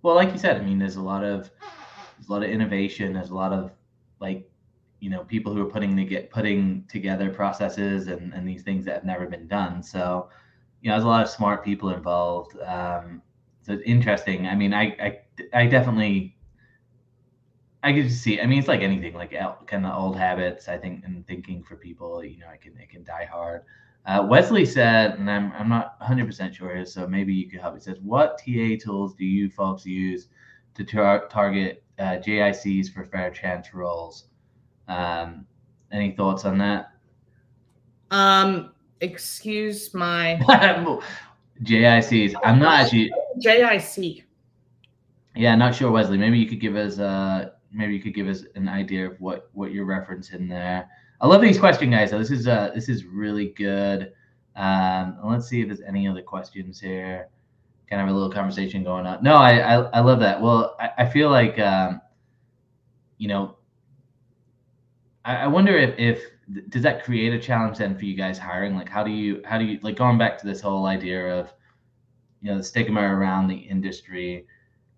[0.01, 1.49] Well, like you said, I mean, there's a lot of
[2.17, 3.13] there's a lot of innovation.
[3.13, 3.71] There's a lot of
[4.19, 4.49] like,
[4.99, 8.85] you know, people who are putting to get putting together processes and, and these things
[8.85, 9.81] that have never been done.
[9.81, 10.29] So,
[10.81, 12.59] you know, there's a lot of smart people involved.
[12.59, 13.21] Um,
[13.61, 14.45] so it's interesting.
[14.47, 15.19] I mean, I, I,
[15.53, 16.35] I definitely
[17.83, 18.39] I can see.
[18.39, 19.31] I mean, it's like anything, like
[19.67, 20.69] kind of old habits.
[20.69, 23.63] I think, and thinking for people, you know, it can it can die hard.
[24.05, 27.61] Uh, Wesley said, and I'm I'm not 100 percent sure here, so maybe you could
[27.61, 27.75] help.
[27.75, 30.27] He says, "What TA tools do you folks use
[30.75, 34.25] to tar- target uh, JICs for fair chance roles?"
[34.89, 35.45] Um,
[35.91, 36.91] any thoughts on that?
[38.11, 40.39] Um, excuse my
[41.63, 42.33] JICs.
[42.43, 44.23] I'm not actually JIC.
[45.35, 46.17] Yeah, not sure, Wesley.
[46.17, 49.49] Maybe you could give us uh maybe you could give us an idea of what
[49.53, 50.89] what you're referencing there.
[51.23, 52.09] I love these question guys.
[52.09, 54.11] So this is uh this is really good.
[54.57, 57.29] Um, let's see if there's any other questions here.
[57.89, 59.23] Kind of a little conversation going on.
[59.23, 60.41] No, I I, I love that.
[60.41, 62.01] Well, I, I feel like um,
[63.17, 63.55] you know,
[65.23, 66.21] I, I wonder if if
[66.67, 68.75] does that create a challenge then for you guys hiring?
[68.75, 71.53] Like, how do you how do you like going back to this whole idea of
[72.41, 74.45] you know the stigma around the industry?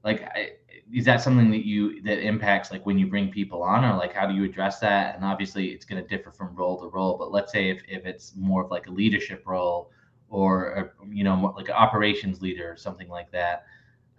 [0.04, 0.54] Like, I,
[0.94, 4.14] is that something that you that impacts like when you bring people on or like
[4.14, 5.16] how do you address that?
[5.16, 8.06] And obviously it's going to differ from role to role but let's say if, if
[8.06, 9.92] it's more of like a leadership role
[10.30, 13.66] or a, you know like an operations leader or something like that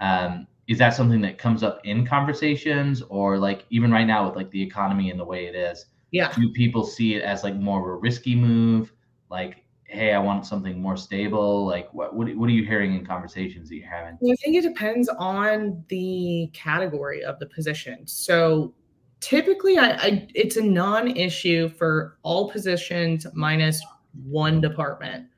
[0.00, 3.02] um, is that something that comes up in conversations?
[3.02, 6.32] Or like even right now with like the economy and the way it is yeah.
[6.32, 8.92] do people see it as like more of a risky move?
[9.30, 11.66] Like hey, I want something more stable?
[11.66, 14.14] Like, what what, what are you hearing in conversations that you're having?
[14.14, 18.07] I think it depends on the category of the position.
[18.07, 18.74] So
[19.20, 23.82] typically, I, I it's a non-issue for all positions minus
[24.24, 25.28] one department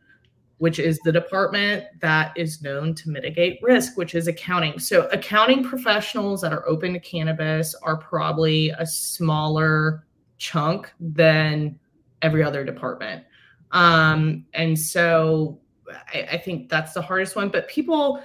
[0.58, 4.78] which is the department that is known to mitigate risk, which is accounting.
[4.78, 10.04] So, accounting professionals that are open to cannabis are probably a smaller
[10.36, 11.78] chunk than
[12.22, 13.24] every other department.
[13.72, 15.60] Um, and so
[16.12, 17.48] I, I think that's the hardest one.
[17.48, 18.22] But people,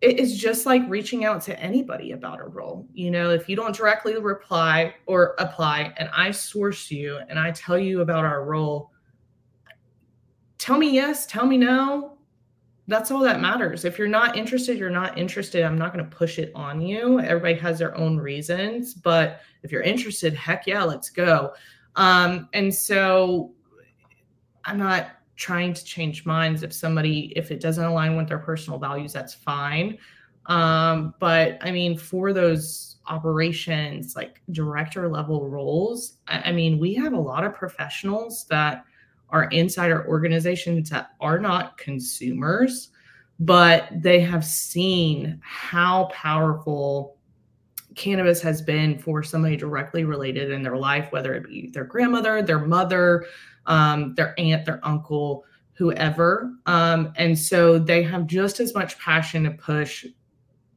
[0.00, 2.86] it is just like reaching out to anybody about a role.
[2.92, 7.50] You know, if you don't directly reply or apply, and I source you and I
[7.52, 8.90] tell you about our role,
[10.58, 12.12] tell me yes, tell me no.
[12.88, 13.84] That's all that matters.
[13.84, 15.64] If you're not interested, you're not interested.
[15.64, 17.18] I'm not going to push it on you.
[17.18, 21.52] Everybody has their own reasons, but if you're interested, heck yeah, let's go.
[21.96, 23.55] Um, and so
[24.66, 26.62] I'm not trying to change minds.
[26.62, 29.98] If somebody, if it doesn't align with their personal values, that's fine.
[30.46, 36.94] Um, but I mean, for those operations, like director level roles, I, I mean, we
[36.94, 38.84] have a lot of professionals that
[39.30, 42.90] are inside our organizations that are not consumers,
[43.40, 47.16] but they have seen how powerful
[47.96, 52.42] cannabis has been for somebody directly related in their life, whether it be their grandmother,
[52.42, 53.24] their mother,
[53.66, 55.44] um, their aunt, their uncle,
[55.74, 56.52] whoever.
[56.66, 60.06] Um, and so they have just as much passion to push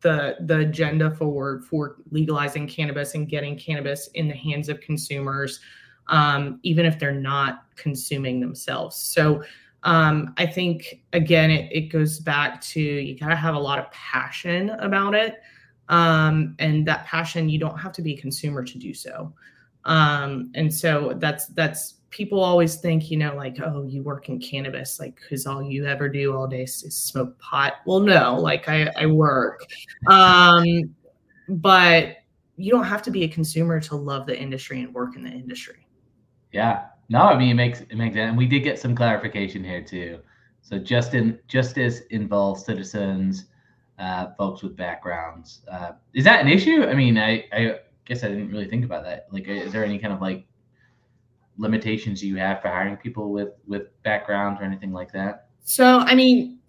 [0.02, 5.60] the the agenda forward for legalizing cannabis and getting cannabis in the hands of consumers,
[6.08, 8.96] um, even if they're not consuming themselves.
[8.96, 9.44] So
[9.84, 13.80] um, I think again, it, it goes back to you got to have a lot
[13.80, 15.42] of passion about it.
[15.90, 19.34] Um, and that passion, you don't have to be a consumer to do so.
[19.86, 24.40] Um, and so that's that's people always think, you know, like, oh, you work in
[24.40, 27.76] cannabis, like, because all you ever do all day is, smoke pot.
[27.86, 29.62] Well, no, like I, I work.
[30.08, 30.66] Um,
[31.48, 32.18] but
[32.58, 35.30] you don't have to be a consumer to love the industry and work in the
[35.30, 35.88] industry.
[36.52, 36.86] Yeah.
[37.10, 38.30] No, I mean it makes it makes sense.
[38.30, 40.20] And we did get some clarification here too.
[40.62, 43.46] So Justin justice involves citizens,
[43.98, 45.62] uh, folks with backgrounds.
[45.72, 46.84] Uh, is that an issue?
[46.84, 49.28] I mean, I, I guess I didn't really think about that.
[49.32, 50.46] Like, is there any kind of like
[51.60, 55.50] limitations you have for hiring people with with backgrounds or anything like that?
[55.62, 56.60] So, I mean,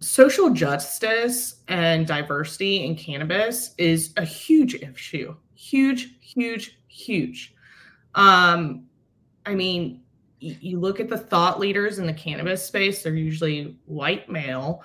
[0.00, 5.36] social justice and diversity in cannabis is a huge issue.
[5.54, 7.54] Huge, huge, huge.
[8.14, 8.86] Um,
[9.46, 10.02] I mean,
[10.40, 14.82] you look at the thought leaders in the cannabis space, they're usually white male.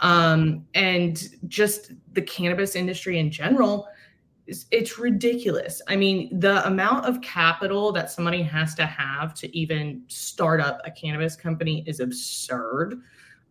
[0.00, 3.88] Um, and just the cannabis industry in general
[4.46, 5.82] it's, it's ridiculous.
[5.88, 10.80] I mean, the amount of capital that somebody has to have to even start up
[10.84, 13.00] a cannabis company is absurd.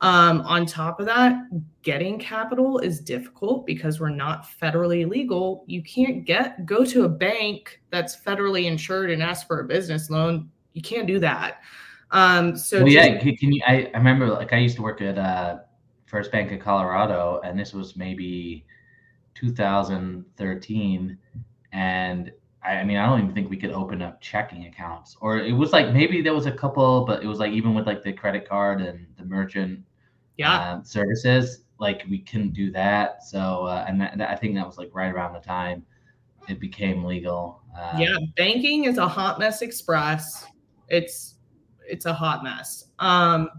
[0.01, 1.47] Um, on top of that,
[1.81, 5.63] getting capital is difficult because we're not federally legal.
[5.67, 10.09] You can't get go to a bank that's federally insured and ask for a business
[10.09, 10.49] loan.
[10.73, 11.61] You can't do that.
[12.11, 13.61] Um, so well, yeah, can you?
[13.65, 15.59] I, I remember like I used to work at uh,
[16.05, 18.65] First Bank of Colorado, and this was maybe
[19.35, 21.17] 2013
[21.73, 22.31] and
[22.63, 25.15] I, I mean i don't even think we could open up checking accounts.
[25.21, 27.85] Or it was like maybe there was a couple but it was like even with
[27.85, 29.83] like the credit card and the merchant
[30.37, 30.53] yeah.
[30.53, 33.23] uh, services like we couldn't do that.
[33.23, 35.85] So uh, and that, that, i think that was like right around the time
[36.47, 40.45] it became legal uh, yeah banking is a hot mess express.
[40.87, 41.35] It's
[41.87, 42.85] it's a hot mess.
[42.99, 43.49] Um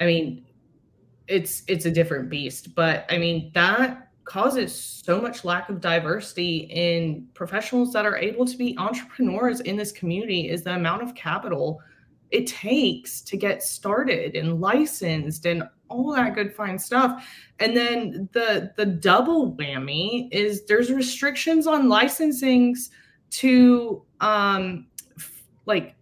[0.00, 0.44] i mean
[1.28, 6.68] it's it's a different beast but i mean that causes so much lack of diversity
[6.70, 11.14] in professionals that are able to be entrepreneurs in this community is the amount of
[11.14, 11.80] capital
[12.30, 17.28] it takes to get started and licensed and all that good fine stuff.
[17.58, 22.88] And then the the double whammy is there's restrictions on licensings
[23.32, 24.86] to um
[25.66, 25.94] like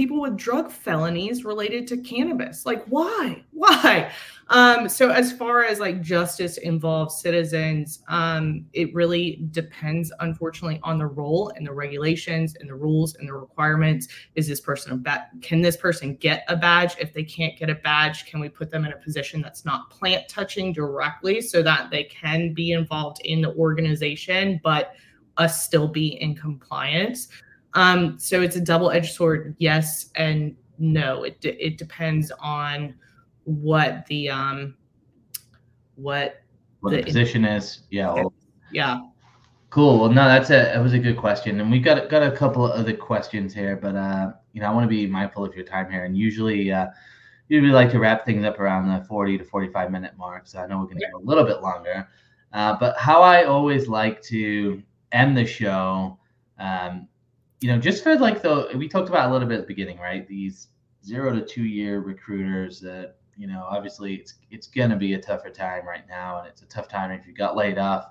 [0.00, 2.64] people with drug felonies related to cannabis.
[2.64, 3.44] Like, why?
[3.50, 4.10] Why?
[4.48, 10.96] Um, so, as far as like justice involves citizens, um, it really depends, unfortunately, on
[10.96, 14.08] the role and the regulations and the rules and the requirements.
[14.36, 15.32] Is this person a bat?
[15.42, 16.94] Can this person get a badge?
[16.98, 19.90] If they can't get a badge, can we put them in a position that's not
[19.90, 24.94] plant touching directly so that they can be involved in the organization, but
[25.36, 27.28] us still be in compliance?
[27.74, 31.22] Um, so it's a double-edged sword, yes and no.
[31.24, 32.94] It it depends on
[33.44, 34.74] what the um
[35.96, 36.42] what
[36.80, 37.82] what the, the position is.
[37.90, 38.12] Yeah.
[38.12, 38.32] Well,
[38.72, 39.00] yeah.
[39.70, 40.00] Cool.
[40.00, 42.64] Well, no, that's a that was a good question, and we've got got a couple
[42.64, 45.64] of other questions here, but uh, you know, I want to be mindful of your
[45.64, 46.88] time here, and usually, uh,
[47.46, 50.48] usually like to wrap things up around the forty to forty-five minute mark.
[50.48, 52.08] So I know we're going to go a little bit longer,
[52.52, 56.18] uh, but how I always like to end the show
[56.58, 57.06] um,
[57.60, 59.98] you know, just for like the we talked about a little bit at the beginning,
[59.98, 60.26] right?
[60.26, 60.68] These
[61.04, 65.50] zero to two year recruiters that you know, obviously it's it's gonna be a tougher
[65.50, 68.06] time right now, and it's a tough time if you got laid off.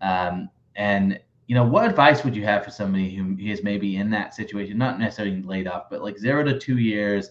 [0.00, 4.10] Um, and you know, what advice would you have for somebody who is maybe in
[4.10, 7.30] that situation, not necessarily laid off, but like zero to two years,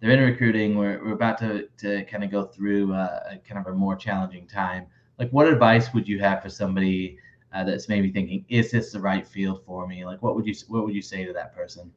[0.00, 0.76] they're in recruiting.
[0.76, 3.96] We're we're about to to kind of go through a, a kind of a more
[3.96, 4.86] challenging time.
[5.18, 7.18] Like, what advice would you have for somebody?
[7.56, 10.04] Uh, that's maybe thinking, is this the right field for me?
[10.04, 11.90] Like, what would you what would you say to that person?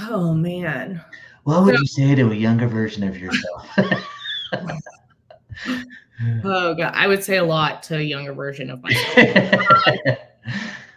[0.00, 1.02] Oh man,
[1.44, 3.66] what would you say to a younger version of yourself?
[6.44, 9.46] oh god, I would say a lot to a younger version of myself.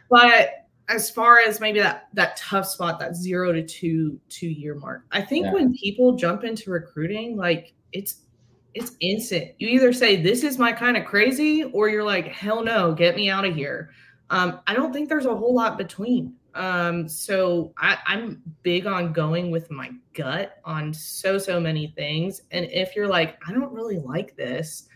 [0.10, 4.76] but as far as maybe that that tough spot, that zero to two two year
[4.76, 5.54] mark, I think yeah.
[5.54, 8.24] when people jump into recruiting, like it's
[8.78, 9.52] it's instant.
[9.58, 13.16] You either say this is my kind of crazy, or you're like, hell no, get
[13.16, 13.92] me out of here.
[14.30, 16.34] Um, I don't think there's a whole lot between.
[16.54, 22.42] Um, so I, I'm big on going with my gut on so so many things.
[22.52, 24.90] And if you're like, I don't really like this,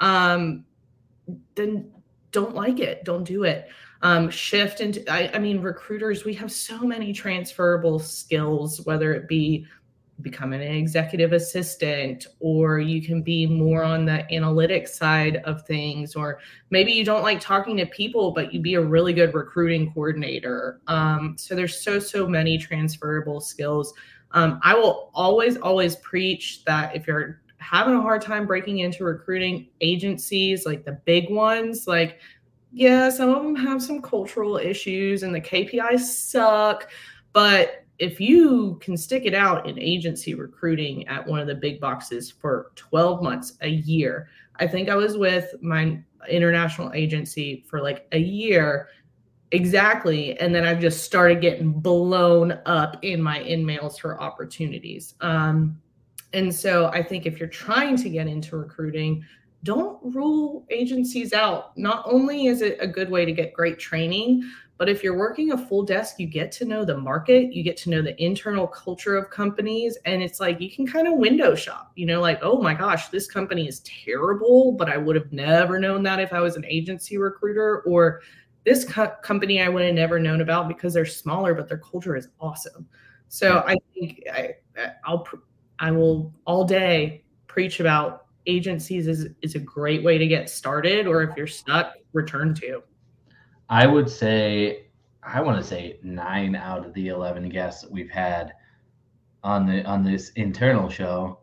[0.00, 0.64] um,
[1.54, 1.90] then
[2.32, 3.04] don't like it.
[3.04, 3.68] Don't do it.
[4.02, 5.10] Um, shift into.
[5.10, 6.24] I, I mean, recruiters.
[6.24, 9.66] We have so many transferable skills, whether it be
[10.22, 16.16] become an executive assistant or you can be more on the analytics side of things
[16.16, 16.38] or
[16.70, 20.80] maybe you don't like talking to people but you'd be a really good recruiting coordinator.
[20.86, 23.92] Um, so there's so so many transferable skills.
[24.32, 29.04] Um, i will always always preach that if you're having a hard time breaking into
[29.04, 32.20] recruiting agencies like the big ones like
[32.72, 36.90] yeah some of them have some cultural issues and the kpis suck
[37.32, 41.80] but if you can stick it out in agency recruiting at one of the big
[41.80, 47.80] boxes for 12 months, a year, I think I was with my international agency for
[47.80, 48.88] like a year
[49.52, 50.38] exactly.
[50.38, 55.14] And then I've just started getting blown up in my InMails for opportunities.
[55.20, 55.80] Um,
[56.32, 59.24] and so I think if you're trying to get into recruiting,
[59.62, 61.76] don't rule agencies out.
[61.78, 64.42] Not only is it a good way to get great training,
[64.78, 67.78] but if you're working a full desk, you get to know the market, you get
[67.78, 69.96] to know the internal culture of companies.
[70.04, 73.08] And it's like you can kind of window shop, you know, like, oh my gosh,
[73.08, 76.66] this company is terrible, but I would have never known that if I was an
[76.66, 77.80] agency recruiter.
[77.82, 78.20] Or
[78.64, 82.14] this co- company I would have never known about because they're smaller, but their culture
[82.14, 82.86] is awesome.
[83.28, 84.56] So I think I,
[85.06, 85.26] I'll,
[85.78, 91.06] I will all day preach about agencies is, is a great way to get started.
[91.06, 92.82] Or if you're stuck, return to.
[93.68, 94.86] I would say
[95.22, 98.52] I want to say nine out of the eleven guests that we've had
[99.42, 101.40] on the on this internal show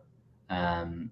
[0.50, 1.12] um,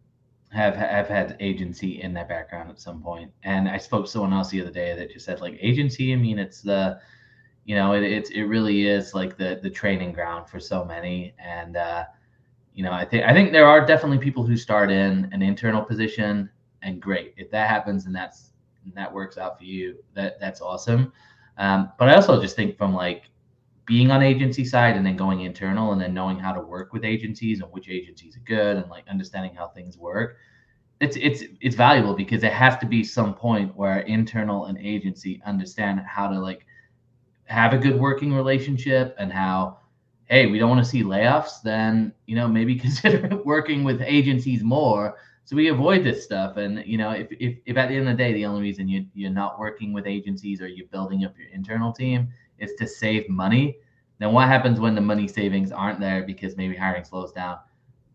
[0.52, 3.32] have have had agency in their background at some point.
[3.44, 6.14] And I spoke to someone else the other day that just said like agency.
[6.14, 7.00] I mean, it's the
[7.66, 11.34] you know it it's it really is like the the training ground for so many.
[11.40, 12.06] And uh,
[12.74, 15.82] you know I think I think there are definitely people who start in an internal
[15.82, 16.50] position
[16.84, 18.51] and great if that happens and that's
[18.86, 21.12] and that works out for you, that that's awesome.
[21.58, 23.24] Um, but I also just think from like
[23.86, 27.04] being on agency side and then going internal and then knowing how to work with
[27.04, 30.38] agencies and which agencies are good and like understanding how things work
[31.02, 35.42] it's it's it's valuable because there has to be some point where internal and agency
[35.46, 36.66] understand how to like
[37.46, 39.80] have a good working relationship and how
[40.26, 44.64] hey we don't want to see layoffs then you know maybe consider working with agencies
[44.64, 45.18] more
[45.52, 46.56] so we avoid this stuff.
[46.56, 48.88] And you know if, if, if at the end of the day the only reason
[48.88, 52.88] you, you're not working with agencies or you're building up your internal team is to
[52.88, 53.78] save money
[54.20, 57.58] then what happens when the money savings aren't there because maybe hiring slows down?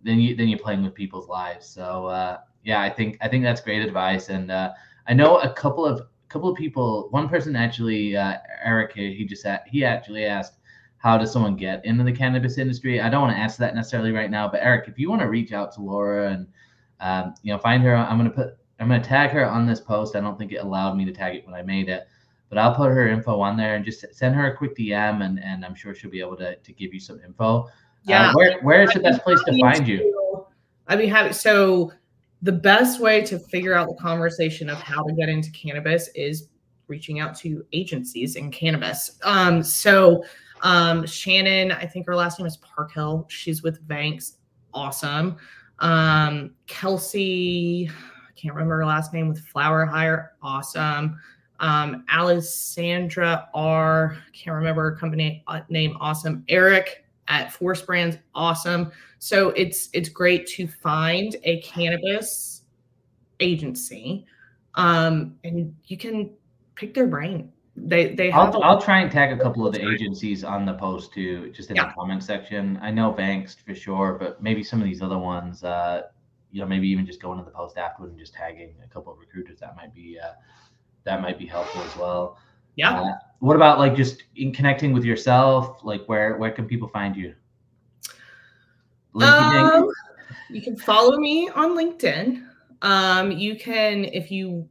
[0.03, 1.66] Then you then you're playing with people's lives.
[1.66, 4.30] So uh, yeah i think i think that's great advice.
[4.30, 4.72] And uh,
[5.07, 9.45] i know a couple of couple of people one person actually uh, eric he just
[9.66, 10.55] he actually asked
[10.97, 13.01] how does someone get into the cannabis industry?
[13.01, 15.28] I don't want to answer that necessarily right now but eric if you want to
[15.28, 16.47] reach out to laura and
[17.01, 17.94] um, you know, find her.
[17.94, 18.57] I'm gonna put.
[18.78, 20.16] I'm gonna tag her on this post.
[20.16, 22.07] I don't think it allowed me to tag it when I made it,
[22.49, 25.42] but I'll put her info on there and just send her a quick DM, and
[25.42, 27.64] and I'm sure she'll be able to to give you some info.
[27.64, 27.70] Uh,
[28.05, 28.30] yeah.
[28.30, 30.47] Uh, where where is the best place to find you?
[30.88, 31.32] I'd be happy.
[31.32, 31.92] So
[32.42, 36.49] the best way to figure out the conversation of how to get into cannabis is
[36.88, 39.18] reaching out to agencies in cannabis.
[39.24, 40.24] Um, so
[40.62, 43.26] um, Shannon, I think her last name is Parkhill.
[43.28, 44.36] She's with Vangst.
[44.72, 45.36] Awesome.
[45.79, 51.20] Um, Kelsey, I can't remember her last name with Flower Hire, awesome.
[51.59, 56.45] Um, Alessandra R, can't remember her company uh, name, awesome.
[56.49, 58.93] Eric at Force Brands, awesome.
[59.18, 62.62] So it's it's great to find a cannabis
[63.41, 64.27] agency,
[64.74, 66.31] um, and you can
[66.74, 69.74] pick their brain they they have I'll, a- I'll try and tag a couple of
[69.74, 71.89] the agencies on the post too, just in yeah.
[71.89, 72.79] the comment section.
[72.81, 76.03] I know Vangst for sure, but maybe some of these other ones, uh,
[76.51, 79.12] you know, maybe even just going to the post afterward and just tagging a couple
[79.12, 80.33] of recruiters that might be uh,
[81.05, 82.39] that might be helpful as well.
[82.77, 83.01] Yeah.
[83.01, 85.85] Uh, what about like just in connecting with yourself?
[85.85, 87.35] Like where where can people find you?
[89.20, 89.91] Um,
[90.51, 92.47] you can follow me on LinkedIn.
[92.83, 94.68] Um, you can if you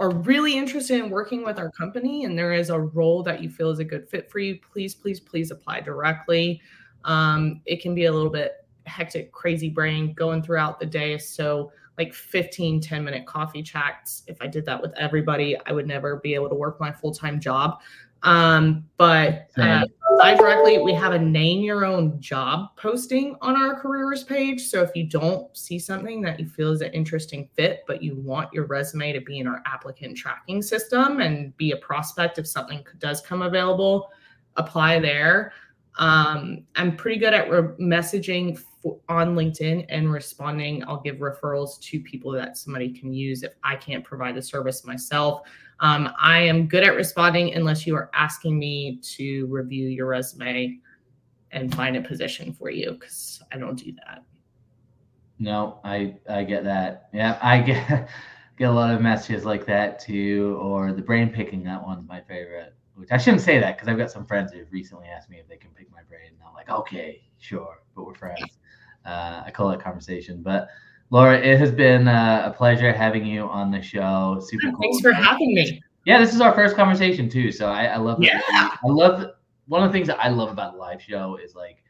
[0.00, 3.50] are really interested in working with our company and there is a role that you
[3.50, 6.60] feel is a good fit for you, please, please, please apply directly.
[7.04, 11.18] Um, it can be a little bit hectic, crazy brain going throughout the day.
[11.18, 14.22] So, like 15, 10 minute coffee chats.
[14.28, 17.12] If I did that with everybody, I would never be able to work my full
[17.12, 17.80] time job.
[18.22, 19.84] Um, but uh,
[20.36, 20.78] directly.
[20.78, 24.66] We have a name your own job posting on our careers page.
[24.66, 28.16] So if you don't see something that you feel is an interesting fit, but you
[28.16, 32.46] want your resume to be in our applicant tracking system and be a prospect if
[32.46, 34.10] something does come available,
[34.56, 35.52] apply there.
[35.98, 40.84] Um, I'm pretty good at re- messaging for, on LinkedIn and responding.
[40.86, 44.84] I'll give referrals to people that somebody can use if I can't provide the service
[44.84, 45.42] myself.
[45.80, 50.78] Um, I am good at responding unless you are asking me to review your resume
[51.52, 54.22] and find a position for you because I don't do that.
[55.38, 57.08] No, I I get that.
[57.12, 58.08] Yeah, I get
[58.58, 61.62] get a lot of messages like that too, or the brain picking.
[61.64, 62.74] That one's my favorite.
[62.94, 65.46] Which I shouldn't say that because I've got some friends who've recently asked me if
[65.46, 68.58] they can pick my brain, and I'm like, okay, sure, but we're friends.
[69.04, 70.42] Uh, I call it conversation.
[70.42, 70.68] But
[71.10, 74.40] Laura, it has been uh, a pleasure having you on the show.
[74.46, 74.80] Super yeah, cool.
[74.82, 75.82] Thanks for having me.
[76.04, 78.22] Yeah, this is our first conversation too, so I, I love.
[78.22, 78.40] Yeah.
[78.50, 79.32] I love
[79.66, 81.82] one of the things that I love about the live show is like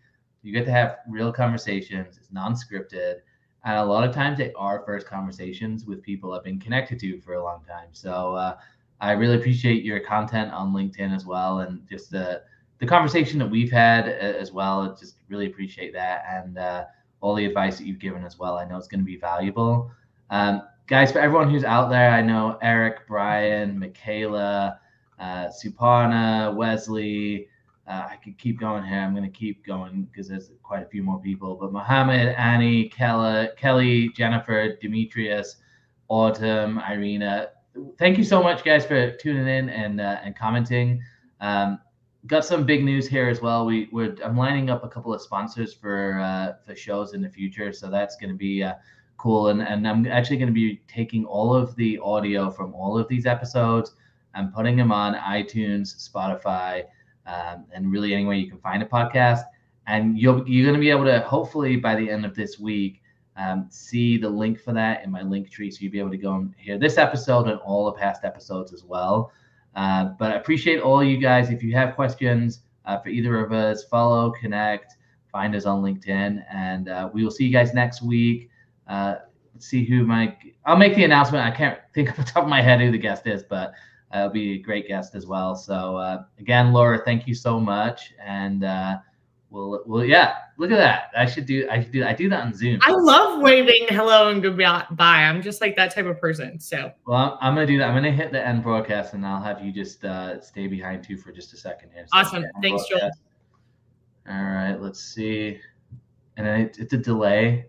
[0.43, 2.17] you get to have real conversations.
[2.17, 3.17] It's non-scripted,
[3.65, 7.21] and a lot of times they are first conversations with people I've been connected to
[7.21, 7.89] for a long time.
[7.93, 8.57] So uh,
[9.01, 12.43] I really appreciate your content on LinkedIn as well, and just the
[12.79, 14.97] the conversation that we've had as well.
[14.99, 16.85] Just really appreciate that, and uh,
[17.21, 18.57] all the advice that you've given as well.
[18.57, 19.91] I know it's going to be valuable.
[20.31, 24.81] Um, guys, for everyone who's out there, I know Eric, Brian, Michaela,
[25.19, 27.49] uh, Suparna, Wesley.
[27.87, 28.99] Uh, I could keep going here.
[28.99, 31.57] I'm going to keep going because there's quite a few more people.
[31.57, 35.57] But Mohammed, Annie, Kelly, Kelly, Jennifer, Demetrius,
[36.09, 37.49] Autumn, Irina.
[37.99, 41.03] Thank you so much, guys, for tuning in and uh, and commenting.
[41.41, 41.81] Um,
[42.29, 43.67] got some big news here as well.
[43.67, 47.29] We we're I'm lining up a couple of sponsors for uh, for shows in the
[47.31, 48.75] future, so that's going to be uh,
[49.17, 49.49] cool.
[49.49, 53.09] And and I'm actually going to be taking all of the audio from all of
[53.09, 53.95] these episodes
[54.35, 56.85] and putting them on iTunes, Spotify
[57.29, 59.43] um, and really anywhere you can find a podcast.
[59.87, 63.01] And you'll, you're going to be able to, hopefully, by the end of this week,
[63.37, 65.71] um, see the link for that in my link tree.
[65.71, 68.73] So you'll be able to go and hear this episode and all the past episodes
[68.73, 69.33] as well.
[69.75, 71.51] Uh, but I appreciate all you guys.
[71.51, 74.97] If you have questions uh, for either of us, follow, connect,
[75.31, 78.51] find us on LinkedIn, and uh, we will see you guys next week.
[78.89, 79.17] Uh,
[79.59, 81.45] see who my I'll make the announcement.
[81.45, 83.73] I can't think off the top of my head who the guest is, but
[84.13, 85.55] uh, will be a great guest as well.
[85.55, 88.65] So again, Laura, thank you so much, and
[89.51, 91.11] we'll, we'll, yeah, look at that.
[91.17, 92.81] I should do, I should do, I do that on Zoom.
[92.83, 94.85] I love waving hello and goodbye.
[94.99, 96.59] I'm just like that type of person.
[96.61, 97.89] So well, I'm, I'm gonna do that.
[97.89, 101.17] I'm gonna hit the end broadcast, and I'll have you just uh, stay behind too
[101.17, 102.05] for just a second here.
[102.07, 102.45] So awesome.
[102.63, 103.11] Thanks, Joel.
[104.29, 105.61] All right, let's see.
[106.37, 107.67] And it, it's a delay.